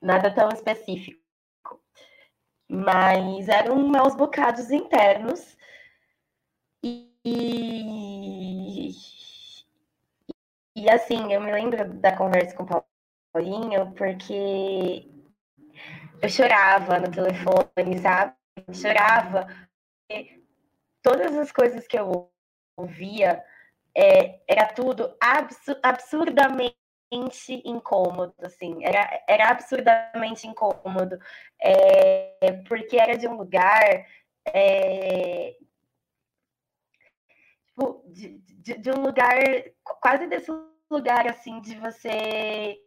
[0.00, 1.23] nada tão específico
[2.74, 5.56] mas eram maus bocados internos.
[6.82, 8.90] E, e,
[10.76, 12.84] e assim eu me lembro da conversa com o
[13.32, 15.08] Paulinho porque
[16.20, 18.34] eu chorava no telefone sabe?
[18.66, 19.46] Eu chorava
[21.02, 22.30] todas as coisas que eu
[22.76, 23.42] ouvia
[23.96, 25.16] é, era tudo
[25.82, 31.18] absurdamente incômodo, assim, era, era absurdamente incômodo,
[31.60, 34.06] é, porque era de um lugar
[34.46, 35.56] é,
[37.66, 39.34] tipo, de, de, de, um lugar,
[40.00, 40.50] quase desse
[40.90, 42.78] lugar, assim, de você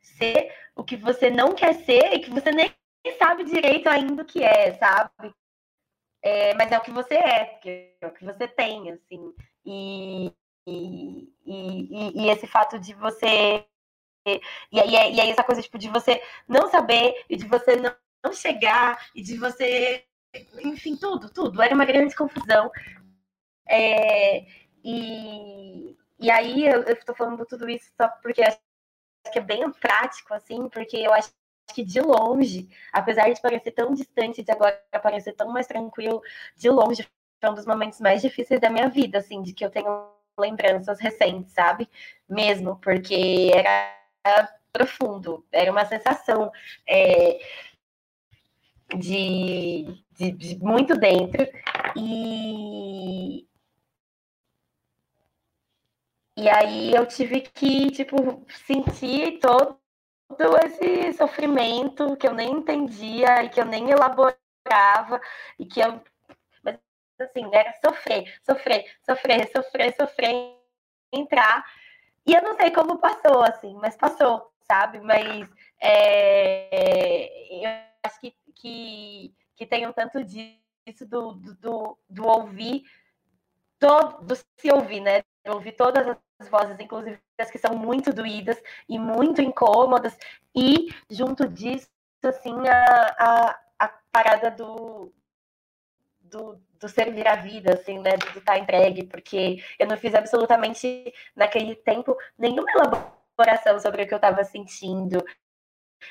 [0.00, 2.74] ser o que você não quer ser e que você nem
[3.18, 5.34] sabe direito ainda o que é, sabe?
[6.22, 7.60] É, mas é o que você é,
[8.00, 9.34] é o que você tem, assim.
[9.66, 10.32] E,
[10.66, 13.66] e, e, e esse fato de você.
[14.70, 17.94] E aí, e aí essa coisa tipo, de você não saber e de você não,
[18.24, 20.04] não chegar e de você.
[20.64, 21.60] Enfim, tudo, tudo.
[21.60, 22.70] Era uma grande confusão.
[23.68, 24.46] É,
[24.84, 28.58] e, e aí eu estou falando tudo isso só porque acho
[29.32, 31.32] que é bem prático, assim, porque eu acho
[31.74, 36.20] que de longe, apesar de parecer tão distante, de agora parecer tão mais tranquilo,
[36.56, 37.08] de longe
[37.40, 41.00] foi um dos momentos mais difíceis da minha vida, assim, de que eu tenho lembranças
[41.00, 41.88] recentes, sabe?
[42.28, 46.50] Mesmo, porque era profundo, era uma sensação
[46.88, 47.38] é,
[48.96, 51.46] de, de, de, muito dentro
[51.96, 53.46] e
[56.36, 59.78] e aí eu tive que tipo sentir todo
[60.64, 65.20] esse sofrimento que eu nem entendia e que eu nem elaborava
[65.58, 66.02] e que eu
[67.22, 70.58] assim, era sofrer, sofrer, sofrer, sofrer, sofrer,
[71.12, 71.64] entrar.
[72.26, 75.00] E eu não sei como passou, assim, mas passou, sabe?
[75.00, 75.48] Mas
[75.80, 77.70] é, eu
[78.04, 82.84] acho que, que, que tem um tanto disso do, do, do ouvir,
[83.78, 85.22] todo, do se ouvir, né?
[85.48, 90.16] ouvir todas as vozes, inclusive as que são muito doídas e muito incômodas,
[90.54, 91.88] e junto disso,
[92.24, 95.12] assim, a, a, a parada do,
[96.32, 98.16] do, do servir a vida, assim, né?
[98.16, 104.14] De estar entregue, porque eu não fiz absolutamente naquele tempo nenhuma elaboração sobre o que
[104.14, 105.22] eu estava sentindo,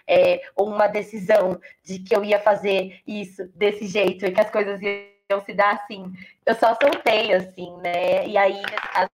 [0.08, 4.50] é, ou uma decisão de que eu ia fazer isso desse jeito e que as
[4.50, 6.14] coisas iam se dar assim.
[6.46, 8.28] Eu só soltei, assim, né?
[8.28, 9.10] E aí, nesse caso,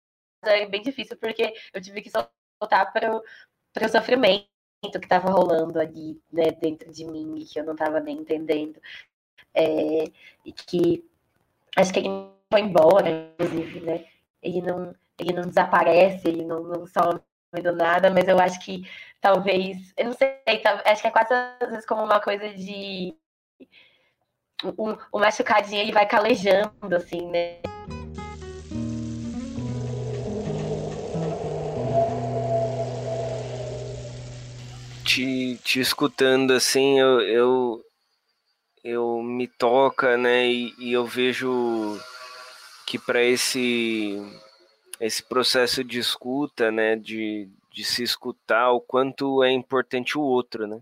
[0.45, 4.47] é bem difícil, porque eu tive que soltar para o sofrimento
[4.81, 8.81] que estava rolando ali, né, dentro de mim, e que eu não estava nem entendendo.
[9.53, 10.05] É,
[10.45, 11.03] e que
[11.75, 12.09] acho que ele
[12.51, 14.05] foi embora, inclusive, né?
[14.41, 17.19] Ele não, ele não desaparece, ele não, não some,
[17.61, 18.87] do nada, mas eu acho que
[19.21, 20.35] talvez, eu não sei,
[20.85, 23.15] acho que é quase às vezes como uma coisa de
[25.11, 27.57] o, machucadinho ele vai calejando, assim, né?
[35.03, 37.82] Te, te escutando assim, eu, eu,
[38.83, 40.47] eu me toca, né?
[40.47, 41.99] E, e eu vejo
[42.85, 44.17] que para esse
[44.99, 50.65] esse processo de escuta, né, de, de se escutar, o quanto é importante o outro,
[50.67, 50.79] né?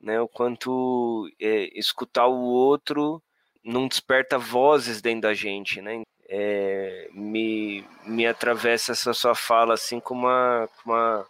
[0.00, 0.20] né?
[0.20, 3.22] O quanto é, escutar o outro
[3.62, 6.02] não desperta vozes dentro da gente, né?
[6.28, 11.26] É, me, me atravessa essa sua fala assim com uma, com uma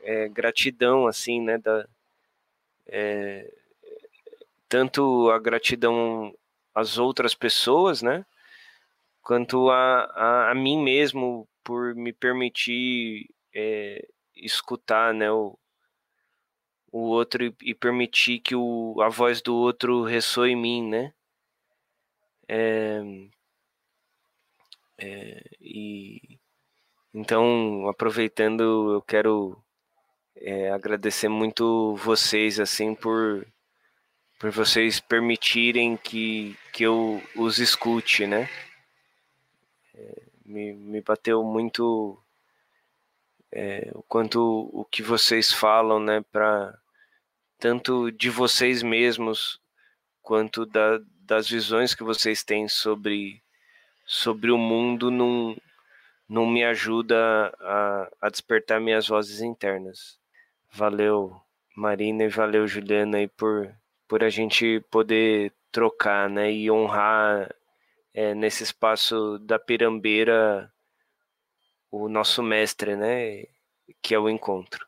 [0.00, 1.58] é, gratidão assim, né?
[1.58, 1.86] Da,
[2.88, 3.52] é,
[4.68, 6.32] tanto a gratidão
[6.74, 8.24] às outras pessoas, né?
[9.26, 14.06] quanto a, a, a mim mesmo por me permitir é,
[14.36, 15.58] escutar né, o,
[16.92, 21.12] o outro e, e, permitir que o, a voz do outro ressoe em mim, né?
[22.48, 23.00] É,
[24.98, 26.38] é, e
[27.12, 29.60] então, aproveitando, eu quero
[30.36, 33.44] é, agradecer muito vocês assim por
[34.38, 38.48] por vocês permitirem que, que eu os escute, né?
[40.46, 42.18] me, me bateu muito
[43.52, 46.78] é, o quanto o que vocês falam, né, para
[47.58, 49.60] tanto de vocês mesmos
[50.22, 53.42] quanto da, das visões que vocês têm sobre
[54.04, 55.56] sobre o mundo não,
[56.28, 60.16] não me ajuda a, a despertar minhas vozes internas.
[60.70, 61.40] Valeu,
[61.74, 63.74] Marina, e valeu, Juliana, aí por,
[64.08, 67.54] por a gente poder trocar, né, e honrar
[68.14, 70.72] é, nesse espaço da pirambeira
[71.90, 73.44] o nosso mestre, né?
[74.02, 74.86] Que é o encontro.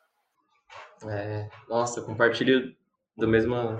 [1.08, 2.74] É, nossa, compartilho
[3.16, 3.78] do mesma,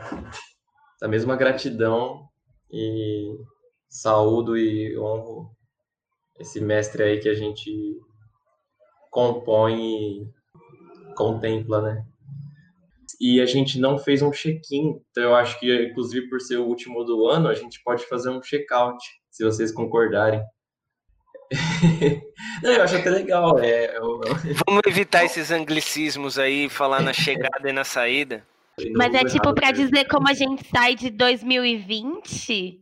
[1.01, 2.29] da mesma gratidão
[2.71, 3.39] e
[3.89, 5.51] saúdo e honro
[6.39, 7.71] esse mestre aí que a gente
[9.11, 10.35] compõe e
[11.17, 12.07] contempla, né?
[13.21, 16.67] E a gente não fez um check-in, então eu acho que, inclusive, por ser o
[16.67, 18.99] último do ano, a gente pode fazer um check-out
[19.29, 20.41] se vocês concordarem.
[22.63, 23.59] Não, eu acho até legal.
[23.59, 24.21] É, eu...
[24.67, 28.45] Vamos evitar esses anglicismos aí, falar na chegada e na saída.
[28.95, 32.81] Mas é tipo para dizer como a gente sai de 2020?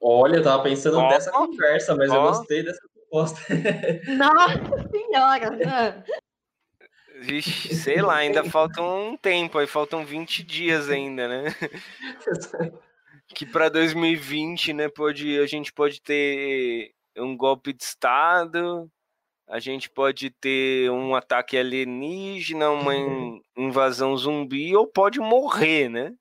[0.00, 2.14] Olha, eu tava pensando oh, nessa conversa, mas oh.
[2.14, 3.40] eu gostei dessa proposta.
[4.16, 6.04] Nossa senhora!
[7.20, 11.44] Vixe, sei lá, ainda falta um tempo, aí faltam 20 dias ainda, né?
[13.34, 18.90] que para 2020, né, pode, a gente pode ter um golpe de Estado,
[19.48, 22.94] a gente pode ter um ataque alienígena, uma
[23.56, 26.14] invasão zumbi, ou pode morrer, né?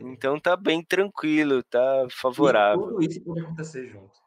[0.00, 3.02] Então tá bem tranquilo, tá favorável.
[3.02, 4.26] E tudo isso pode acontecer junto.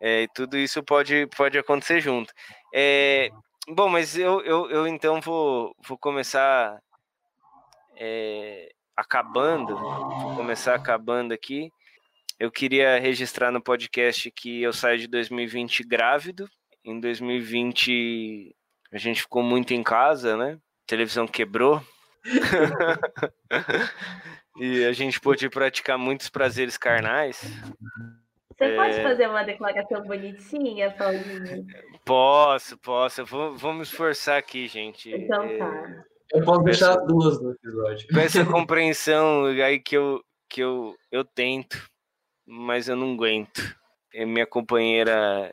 [0.00, 2.32] É, tudo isso pode, pode acontecer junto.
[2.72, 3.30] É,
[3.68, 6.80] bom, mas eu, eu, eu então vou, vou começar
[7.96, 11.72] é, acabando, vou começar acabando aqui.
[12.38, 16.48] Eu queria registrar no podcast que eu saio de 2020 grávido.
[16.84, 18.54] Em 2020
[18.92, 20.54] a gente ficou muito em casa, né?
[20.54, 21.82] A televisão quebrou.
[24.56, 27.42] e a gente pôde praticar muitos prazeres carnais.
[28.58, 28.76] Você é...
[28.76, 31.64] pode fazer uma declaração bonitinha, Paulinho?
[32.04, 33.24] Posso, posso.
[33.24, 35.10] Vou, vou me esforçar aqui, gente.
[35.12, 36.04] Então tá.
[36.34, 36.38] É...
[36.38, 38.08] Eu posso deixar as duas no episódio.
[38.12, 41.88] Com essa compreensão aí que eu, que eu, eu tento,
[42.44, 43.62] mas eu não aguento.
[44.12, 45.52] E minha companheira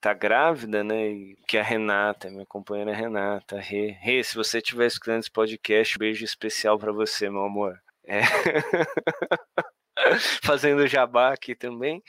[0.00, 1.34] tá grávida, né?
[1.46, 3.60] Que é a Renata, minha companheira Renata.
[3.60, 7.78] Rê, Rê se você estiver escutando esse podcast, beijo especial para você, meu amor.
[8.06, 8.20] É.
[10.42, 12.02] Fazendo jabá aqui também.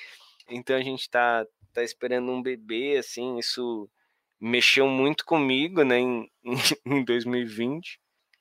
[0.50, 3.90] Então a gente tá, tá esperando um bebê, assim, isso
[4.40, 6.32] mexeu muito comigo, né, em,
[6.86, 8.00] em 2020.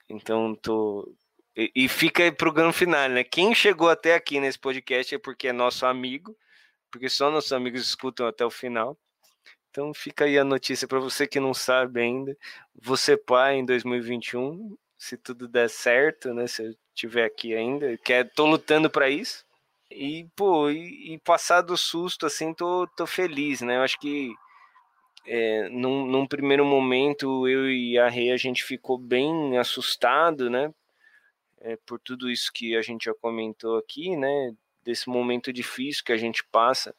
[0.09, 1.14] Então tô
[1.57, 3.24] e, e fica pro grande final, né?
[3.24, 6.36] Quem chegou até aqui nesse podcast é porque é nosso amigo,
[6.90, 8.98] porque só nossos amigos escutam até o final.
[9.70, 12.36] Então fica aí a notícia para você que não sabe ainda.
[12.74, 16.46] Você pai em 2021, se tudo der certo, né?
[16.46, 19.45] Se eu estiver aqui ainda, que é, tô lutando para isso.
[19.91, 23.76] E pô, e, e passar do susto assim, tô, tô feliz, né?
[23.76, 24.34] Eu acho que
[25.26, 30.72] é, num, num, primeiro momento eu e a Rei a gente ficou bem assustado, né?
[31.61, 34.53] É, por tudo isso que a gente já comentou aqui, né?
[34.84, 36.95] Desse momento difícil que a gente passa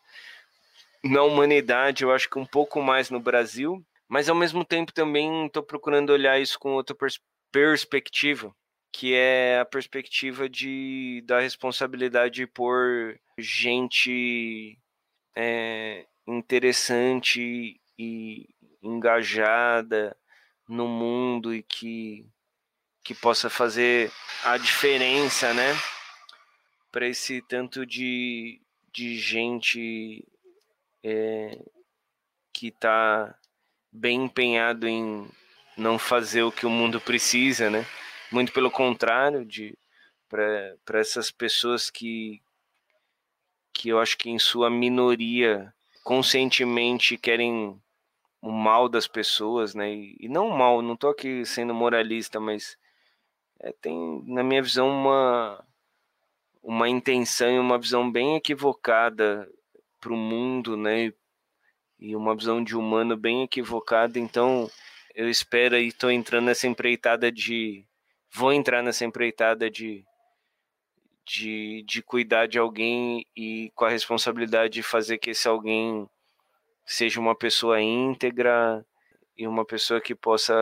[1.04, 5.48] na humanidade, eu acho que um pouco mais no Brasil, Mas ao mesmo tempo também
[5.48, 7.20] estou procurando olhar isso com outra pers
[7.52, 8.54] perspectiva,
[8.98, 14.76] que é a perspectiva de da responsabilidade por gente
[15.36, 18.50] é, interessante e
[18.82, 20.18] engajada
[20.68, 22.26] no mundo e que
[23.04, 24.12] que possa fazer
[24.43, 25.78] a diferença, né?
[26.91, 28.60] Para esse tanto de,
[28.91, 30.28] de gente
[31.04, 31.56] é,
[32.52, 33.38] que está
[33.91, 35.30] bem empenhado em
[35.78, 37.86] não fazer o que o mundo precisa, né?
[38.32, 39.78] Muito pelo contrário, de
[40.30, 42.41] para essas pessoas que
[43.73, 45.73] que eu acho que em sua minoria
[46.03, 47.80] conscientemente querem
[48.41, 49.93] o mal das pessoas, né?
[49.93, 52.78] E, e não mal, não tô aqui sendo moralista, mas
[53.59, 55.63] é, tem, na minha visão, uma,
[56.61, 59.49] uma intenção e uma visão bem equivocada
[59.99, 61.11] para o mundo, né?
[61.99, 64.19] E uma visão de humano bem equivocada.
[64.19, 64.69] Então,
[65.15, 67.87] eu espero e estou entrando nessa empreitada de.
[68.38, 70.06] Vou entrar nessa empreitada de,
[71.26, 76.08] de, de cuidar de alguém e com a responsabilidade de fazer que esse alguém
[76.86, 78.86] seja uma pessoa íntegra
[79.36, 80.54] e uma pessoa que possa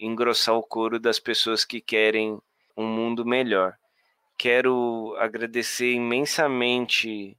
[0.00, 2.42] engrossar o coro das pessoas que querem
[2.76, 3.76] um mundo melhor.
[4.36, 7.38] Quero agradecer imensamente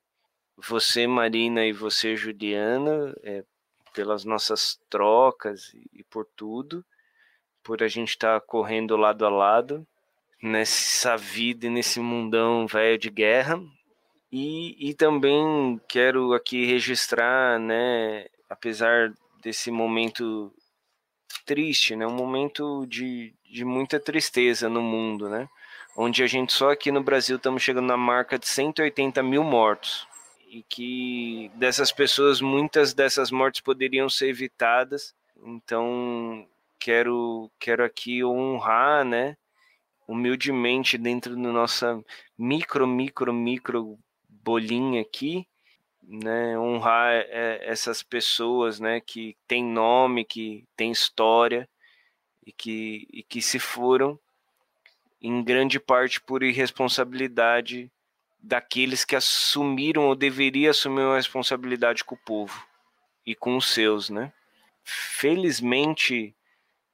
[0.56, 3.43] você, Marina, e você, Juliana, é,
[3.93, 6.86] pelas nossas trocas e por tudo,
[7.64, 9.86] por a gente estar tá correndo lado a lado
[10.41, 13.62] nessa vida e nesse mundão velho de guerra.
[14.32, 20.53] E, e também quero aqui registrar, né, apesar desse momento
[21.45, 22.05] triste, né?
[22.07, 25.49] Um momento de, de muita tristeza no mundo, né?
[25.95, 30.07] Onde a gente só aqui no Brasil estamos chegando na marca de 180 mil mortos
[30.47, 35.14] e que dessas pessoas muitas dessas mortes poderiam ser evitadas.
[35.43, 36.47] Então
[36.82, 39.38] quero quero aqui honrar, né?
[40.07, 42.03] Humildemente dentro da nossa
[42.38, 45.47] micro micro micro bolinha aqui,
[46.03, 51.69] né, honrar é, essas pessoas, né, que têm nome, que têm história
[52.43, 54.19] e que, e que se foram
[55.21, 57.91] em grande parte por irresponsabilidade
[58.41, 62.65] daqueles que assumiram ou deveriam assumir uma responsabilidade com o povo
[63.23, 64.34] e com os seus, né?
[64.84, 66.36] Felizmente,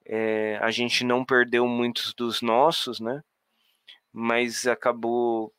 [0.10, 3.22] é, a gente não perdeu muitos dos nossos, né?
[4.12, 5.53] Mas acabou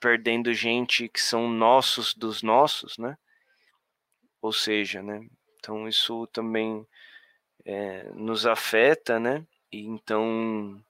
[0.00, 3.18] perdendo gente que são nossos dos nossos, né?
[4.40, 5.20] Ou seja, né?
[5.58, 6.86] Então isso também
[7.64, 9.44] é, nos afeta, né?
[9.70, 10.82] E então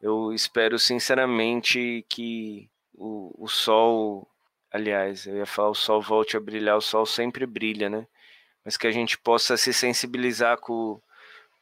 [0.00, 4.28] eu espero sinceramente que o, o sol,
[4.70, 8.06] aliás, eu ia falar o sol volte a brilhar, o sol sempre brilha, né?
[8.64, 11.00] Mas que a gente possa se sensibilizar com,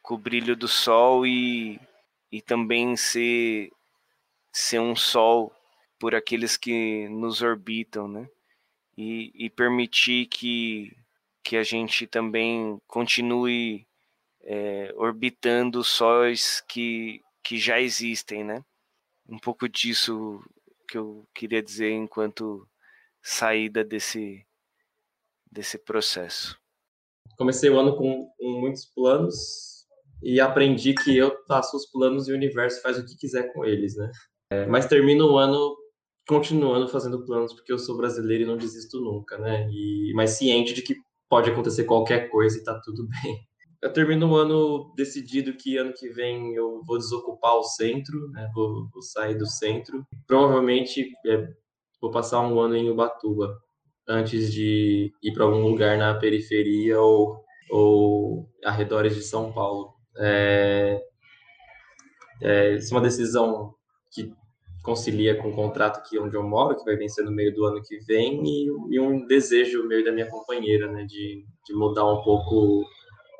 [0.03, 1.79] com o brilho do sol e,
[2.29, 3.71] e também ser,
[4.51, 5.51] ser um sol
[5.97, 8.29] por aqueles que nos orbitam, né?
[8.97, 10.95] E, e permitir que,
[11.41, 13.87] que a gente também continue
[14.41, 18.63] é, orbitando sóis que, que já existem, né?
[19.27, 20.43] Um pouco disso
[20.85, 22.67] que eu queria dizer enquanto
[23.21, 24.45] saída desse,
[25.49, 26.59] desse processo.
[27.37, 29.72] Comecei o ano com, com muitos planos
[30.23, 33.65] e aprendi que eu faço os planos e o universo faz o que quiser com
[33.65, 34.11] eles, né?
[34.51, 35.75] É, mas termino o ano
[36.27, 39.67] continuando fazendo planos, porque eu sou brasileiro e não desisto nunca, né?
[39.69, 40.95] E, mas ciente de que
[41.29, 43.37] pode acontecer qualquer coisa e tá tudo bem.
[43.81, 48.49] Eu termino o ano decidido que ano que vem eu vou desocupar o centro, né?
[48.55, 50.05] vou, vou sair do centro.
[50.25, 51.49] Provavelmente é,
[52.01, 53.53] vou passar um ano em Ubatuba
[54.07, 59.93] antes de ir para algum lugar na periferia ou, ou arredores de São Paulo.
[60.17, 61.01] É,
[62.41, 63.73] é, isso é uma decisão
[64.11, 64.33] que
[64.83, 67.81] concilia com o contrato aqui onde eu moro, que vai vencer no meio do ano
[67.81, 72.21] que vem, e, e um desejo meio da minha companheira, né, de, de mudar um
[72.21, 72.85] pouco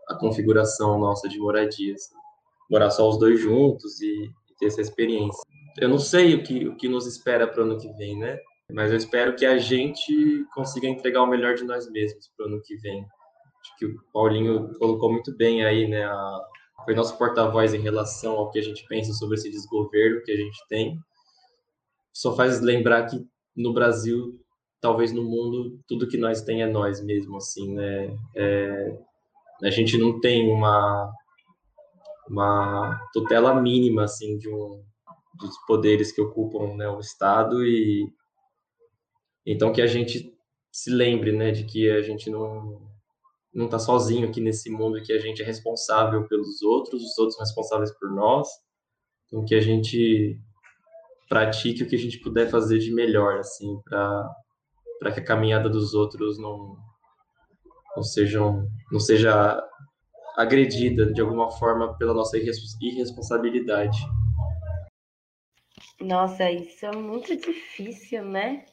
[0.08, 1.94] a configuração nossa de moradia.
[1.94, 2.16] Assim.
[2.70, 5.44] Morar só os dois juntos e, e, ter essa experiência.
[5.78, 8.40] Eu não sei o que, o que nos espera para o ano que vem, né?
[8.72, 12.50] Mas eu espero que a gente consiga entregar o melhor de nós mesmos para o
[12.50, 13.06] ano que vem.
[13.62, 16.06] Acho que o Paulinho colocou muito bem aí, né?
[16.06, 16.42] A,
[16.84, 20.38] foi nosso porta-voz em relação ao que a gente pensa sobre esse desgoverno que a
[20.38, 21.00] gente tem
[22.14, 24.40] só faz lembrar que no Brasil,
[24.80, 28.16] talvez no mundo, tudo que nós tem é nós mesmo, assim, né?
[28.36, 28.98] É,
[29.64, 31.12] a gente não tem uma
[32.30, 34.82] uma tutela mínima assim de um
[35.36, 38.08] dos poderes que ocupam né, o Estado e
[39.46, 40.34] então que a gente
[40.72, 42.82] se lembre né de que a gente não
[43.54, 47.36] não tá sozinho aqui nesse mundo que a gente é responsável pelos outros, os outros
[47.36, 48.48] são responsáveis por nós.
[49.28, 50.40] Então que a gente
[51.30, 54.30] pratique o que a gente puder fazer de melhor, assim, para
[55.00, 56.78] para que a caminhada dos outros não
[57.96, 59.62] não sejam não seja
[60.38, 64.00] agredida de alguma forma pela nossa irresponsabilidade.
[66.02, 68.66] Nossa, isso é muito difícil, né?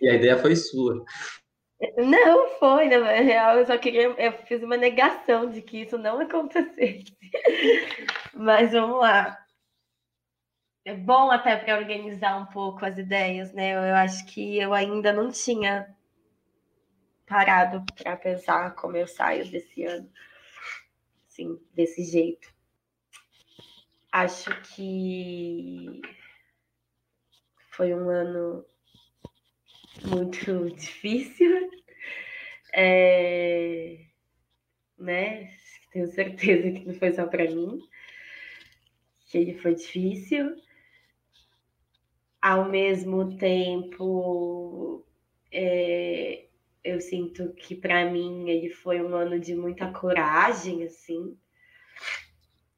[0.00, 1.02] E a ideia foi sua.
[1.96, 6.20] Não foi, na real, eu só queria, eu fiz uma negação de que isso não
[6.20, 7.16] acontecesse.
[8.32, 9.38] Mas vamos lá.
[10.84, 13.74] É bom até para organizar um pouco as ideias, né?
[13.74, 15.94] Eu acho que eu ainda não tinha
[17.26, 20.10] parado para pensar como eu saio desse ano,
[21.26, 22.52] assim, desse jeito.
[24.12, 26.00] Acho que
[27.70, 28.64] foi um ano
[30.02, 31.70] muito difícil,
[32.74, 34.00] é,
[34.98, 35.50] né?
[35.92, 37.78] Tenho certeza que não foi só para mim,
[39.26, 40.56] que ele foi difícil.
[42.42, 45.06] Ao mesmo tempo,
[45.52, 46.46] é,
[46.82, 51.38] eu sinto que para mim ele foi um ano de muita coragem, assim.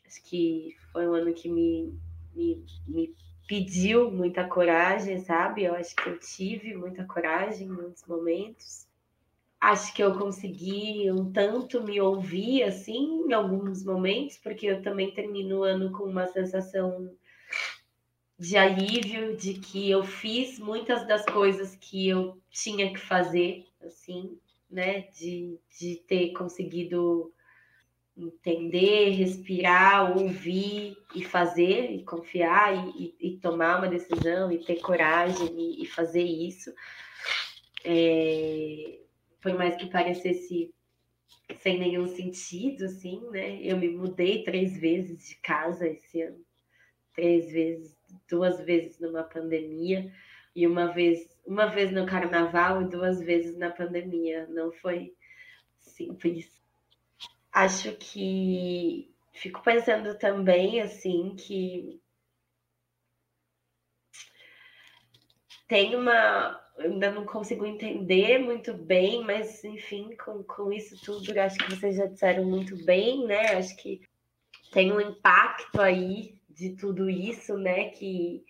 [0.06, 1.98] Acho que foi um ano que me,
[2.34, 3.16] me, me
[3.46, 5.64] pediu muita coragem, sabe?
[5.64, 8.86] Eu acho que eu tive muita coragem em muitos momentos.
[9.60, 15.12] Acho que eu consegui um tanto me ouvir assim em alguns momentos, porque eu também
[15.14, 17.10] termino o ano com uma sensação
[18.38, 24.38] de alívio de que eu fiz muitas das coisas que eu tinha que fazer, assim,
[24.70, 25.02] né?
[25.12, 27.32] De, de ter conseguido
[28.16, 35.54] entender, respirar, ouvir e fazer, e confiar, e, e, tomar uma decisão, e ter coragem
[35.58, 36.72] e, e fazer isso.
[37.84, 38.98] É,
[39.56, 40.74] mais que parecesse
[41.60, 43.60] sem nenhum sentido, assim, né?
[43.62, 46.44] Eu me mudei três vezes de casa esse ano,
[47.14, 47.96] três vezes,
[48.28, 50.12] duas vezes numa pandemia
[50.54, 54.48] e uma vez, uma vez no carnaval e duas vezes na pandemia.
[54.48, 55.14] Não foi
[55.78, 56.65] simples
[57.56, 61.98] acho que fico pensando também assim que
[65.66, 71.56] tem uma ainda não consigo entender muito bem, mas enfim, com, com isso tudo, acho
[71.56, 73.56] que vocês já disseram muito bem, né?
[73.56, 74.02] Acho que
[74.70, 77.88] tem um impacto aí de tudo isso, né?
[77.88, 78.44] Que,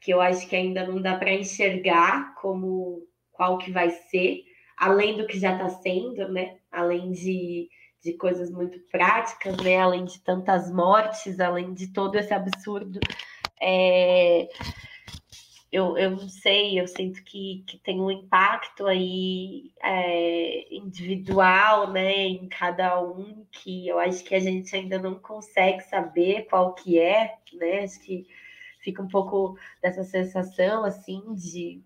[0.00, 4.44] que eu acho que ainda não dá para enxergar como qual que vai ser,
[4.76, 6.60] além do que já está sendo, né?
[6.70, 7.68] Além de
[8.02, 9.78] de coisas muito práticas, né?
[9.78, 12.98] Além de tantas mortes, além de todo esse absurdo.
[13.60, 14.48] É...
[15.70, 22.12] Eu, eu não sei, eu sinto que, que tem um impacto aí é, individual, né,
[22.12, 26.98] em cada um, que eu acho que a gente ainda não consegue saber qual que
[26.98, 28.26] é, né, acho que
[28.80, 31.80] fica um pouco dessa sensação, assim, de,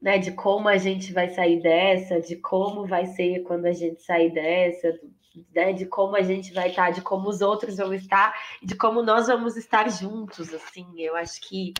[0.00, 4.02] né, de como a gente vai sair dessa, de como vai ser quando a gente
[4.02, 4.98] sair dessa,
[5.54, 9.02] né, de como a gente vai estar, de como os outros vão estar, de como
[9.02, 11.74] nós vamos estar juntos, assim, eu acho que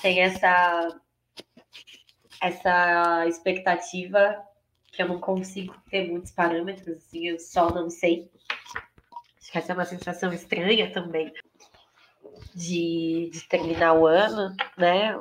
[0.00, 1.00] tem essa
[2.40, 4.36] essa expectativa
[4.92, 8.30] que eu não consigo ter muitos parâmetros, assim, eu só não sei.
[9.40, 11.32] Acho que essa é uma sensação estranha também
[12.54, 15.20] de, de terminar o ano, né?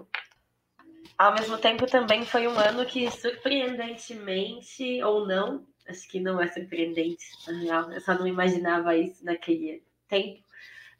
[1.18, 6.48] Ao mesmo tempo, também foi um ano que, surpreendentemente ou não, acho que não é
[6.48, 7.92] surpreendente, na real.
[7.92, 10.40] Eu só não imaginava isso naquele tempo.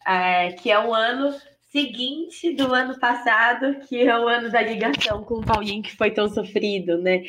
[0.06, 1.38] É, que é o ano
[1.70, 6.12] seguinte do ano passado, que é o ano da ligação com o Paulinho, que foi
[6.12, 7.24] tão sofrido, né?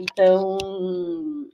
[0.00, 0.58] Então,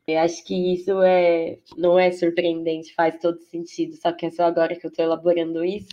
[0.06, 4.44] eu acho que isso é, não é surpreendente, faz todo sentido, só que é só
[4.44, 5.88] agora que eu estou elaborando isso,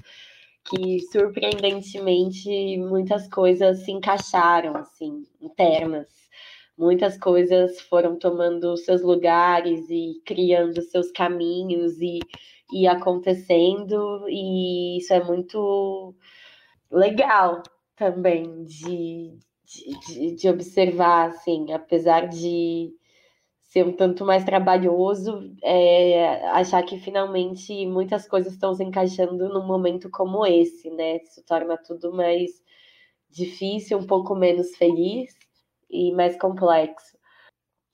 [0.69, 6.07] que surpreendentemente muitas coisas se encaixaram, assim, internas
[6.77, 12.19] muitas coisas foram tomando seus lugares e criando seus caminhos e,
[12.71, 16.15] e acontecendo, e isso é muito
[16.91, 17.63] legal
[17.95, 22.93] também de, de, de observar, assim, apesar de
[23.63, 29.65] ser um tanto mais trabalhoso, é, achar que finalmente muitas coisas estão se encaixando num
[29.67, 31.17] momento como esse, né?
[31.17, 32.51] Isso torna tudo mais
[33.29, 35.36] difícil, um pouco menos feliz,
[35.89, 37.17] e mais complexo.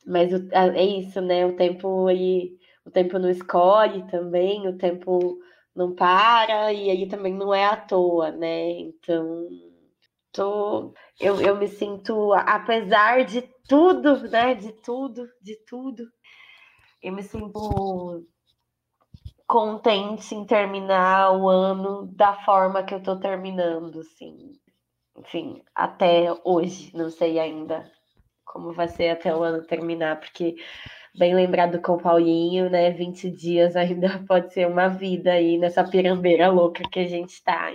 [0.05, 1.45] Mas é isso, né?
[1.45, 5.39] O tempo aí, o tempo não escolhe também, o tempo
[5.75, 8.69] não para e aí também não é à toa, né?
[8.71, 9.47] Então,
[10.31, 14.55] tô, eu, eu me sinto, apesar de tudo, né?
[14.55, 16.03] De tudo, de tudo,
[17.01, 18.25] eu me sinto
[19.47, 24.51] contente em terminar o ano da forma que eu tô terminando, assim.
[25.17, 27.89] Enfim, até hoje, não sei ainda
[28.45, 30.55] como vai ser até o ano terminar, porque
[31.15, 32.91] bem lembrado com o Paulinho, né?
[32.91, 37.73] 20 dias ainda pode ser uma vida aí nessa pirambeira louca que a gente tá.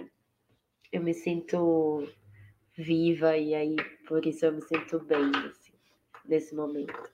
[0.92, 2.08] Eu me sinto
[2.76, 5.72] viva e aí por isso eu me sinto bem assim,
[6.24, 7.10] nesse momento.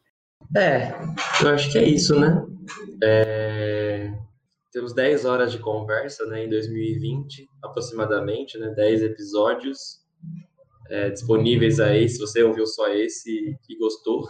[0.57, 0.93] É,
[1.43, 2.47] eu acho que é isso, né?
[3.03, 4.13] É...
[4.71, 10.04] Temos 10 horas de conversa, né, em 2020, aproximadamente, né, 10 episódios
[10.91, 14.29] é, disponíveis aí, se você ouviu só esse e gostou,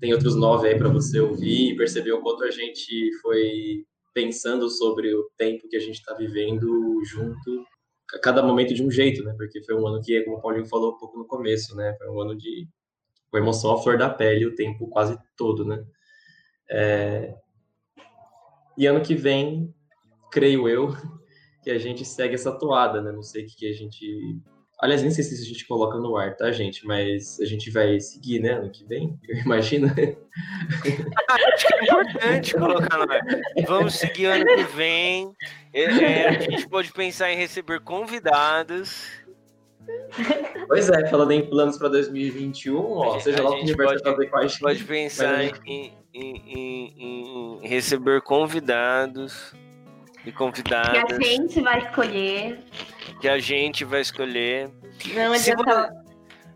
[0.00, 4.68] tem outros nove aí para você ouvir e perceber o quanto a gente foi pensando
[4.68, 7.64] sobre o tempo que a gente está vivendo junto,
[8.14, 9.34] a cada momento de um jeito, né?
[9.36, 11.94] Porque foi um ano que, como o Paulinho falou um pouco no começo, né?
[11.98, 12.68] Foi um ano de
[13.30, 15.82] com emoção à flor da pele o tempo quase todo, né?
[16.70, 17.34] É...
[18.76, 19.74] E ano que vem,
[20.30, 20.94] creio eu,
[21.62, 23.12] que a gente segue essa toada, né?
[23.12, 24.40] Não sei o que a gente
[24.82, 26.84] Aliás, nem sei se a gente coloca no ar, tá, gente?
[26.84, 29.86] Mas a gente vai seguir, né, ano que vem, eu imagino.
[29.86, 33.20] Acho que é importante colocar no ar.
[33.64, 35.32] Vamos seguir ano que vem.
[35.72, 39.06] É, é, a gente pode pensar em receber convidados.
[40.66, 44.16] Pois é, falando em planos para 2021, ó, seja lá o que o universo pode,
[44.16, 44.60] fazer com a gente.
[44.60, 49.54] Pode pensar em, em, em, em receber convidados
[50.24, 51.04] e convidadas.
[51.04, 52.58] Que a gente vai escolher.
[53.20, 54.70] Que a gente vai escolher.
[55.14, 56.02] Não.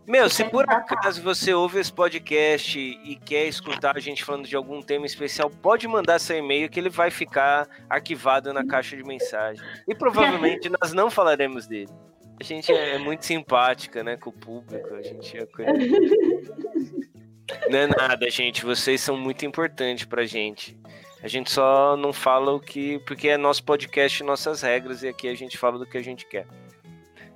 [0.07, 4.55] Meu, se por acaso você ouve esse podcast e quer escutar a gente falando de
[4.55, 9.03] algum tema especial, pode mandar seu e-mail que ele vai ficar arquivado na caixa de
[9.03, 9.61] mensagem.
[9.85, 11.91] E provavelmente nós não falaremos dele.
[12.39, 14.95] A gente é muito simpática, né, com o público.
[14.95, 15.45] A gente é
[17.69, 18.63] Não é nada, gente.
[18.63, 20.79] Vocês são muito importantes pra gente.
[21.21, 22.99] A gente só não fala o que.
[22.99, 26.25] Porque é nosso podcast, nossas regras, e aqui a gente fala do que a gente
[26.27, 26.47] quer.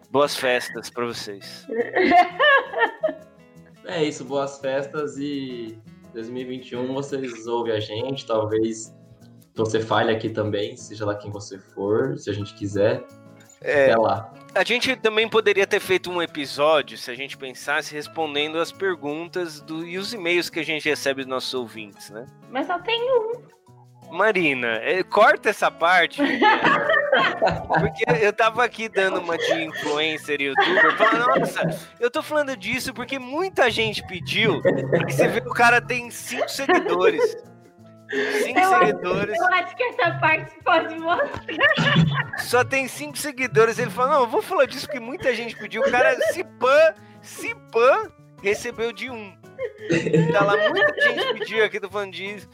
[0.10, 1.66] Boas festas para vocês.
[3.86, 5.78] É isso, boas festas e
[6.14, 8.96] 2021 vocês ouvem a gente, talvez
[9.56, 13.04] você falhe aqui também, seja lá quem você for, se a gente quiser.
[13.60, 14.34] É, Até lá.
[14.56, 19.62] A gente também poderia ter feito um episódio, se a gente pensasse, respondendo as perguntas
[19.62, 22.26] do, e os e-mails que a gente recebe dos nossos ouvintes, né?
[22.50, 23.34] Mas só tem um.
[24.12, 26.22] Marina, é, corta essa parte.
[27.68, 32.56] porque eu tava aqui dando uma de influencer e youtuber, falando, nossa, eu tô falando
[32.58, 34.62] disso porque muita gente pediu.
[35.08, 37.38] E você vê que o cara tem cinco seguidores.
[38.44, 39.40] Cinco eu seguidores.
[39.40, 42.38] Acho, eu acho que essa parte pode mostrar.
[42.40, 43.80] Só tem cinco seguidores.
[43.80, 45.82] Ele falou: não, eu vou falar disso porque muita gente pediu.
[45.82, 48.12] O cara, se pã, se pã,
[48.44, 49.34] recebeu de um.
[50.34, 52.50] Tá lá, muita gente pediu aqui, tô falando disso.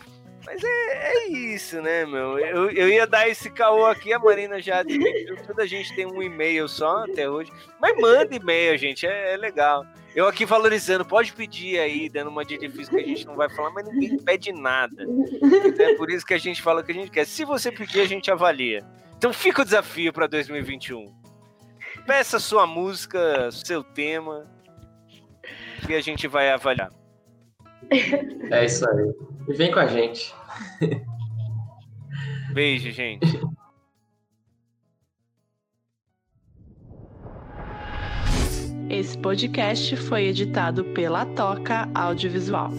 [0.48, 2.40] Mas é, é isso, né, meu?
[2.40, 5.36] Eu, eu ia dar esse caô aqui, a Marina já desmentiu.
[5.46, 7.52] Toda a gente tem um e-mail só até hoje.
[7.82, 9.86] Mas manda e-mail, gente, é, é, legal.
[10.16, 13.50] Eu aqui valorizando, pode pedir aí, dando uma dica difícil que a gente não vai
[13.50, 15.06] falar, mas ninguém pede nada.
[15.80, 17.26] É por isso que a gente fala o que a gente quer.
[17.26, 18.86] Se você pedir, a gente avalia.
[19.18, 21.14] Então fica o desafio para 2021.
[22.06, 24.48] Peça sua música, seu tema,
[25.86, 26.92] que a gente vai avaliar.
[28.50, 29.37] É isso aí.
[29.48, 30.34] E vem com a gente.
[32.54, 33.40] Beijo, gente.
[38.90, 42.72] Esse podcast foi editado pela Toca Audiovisual.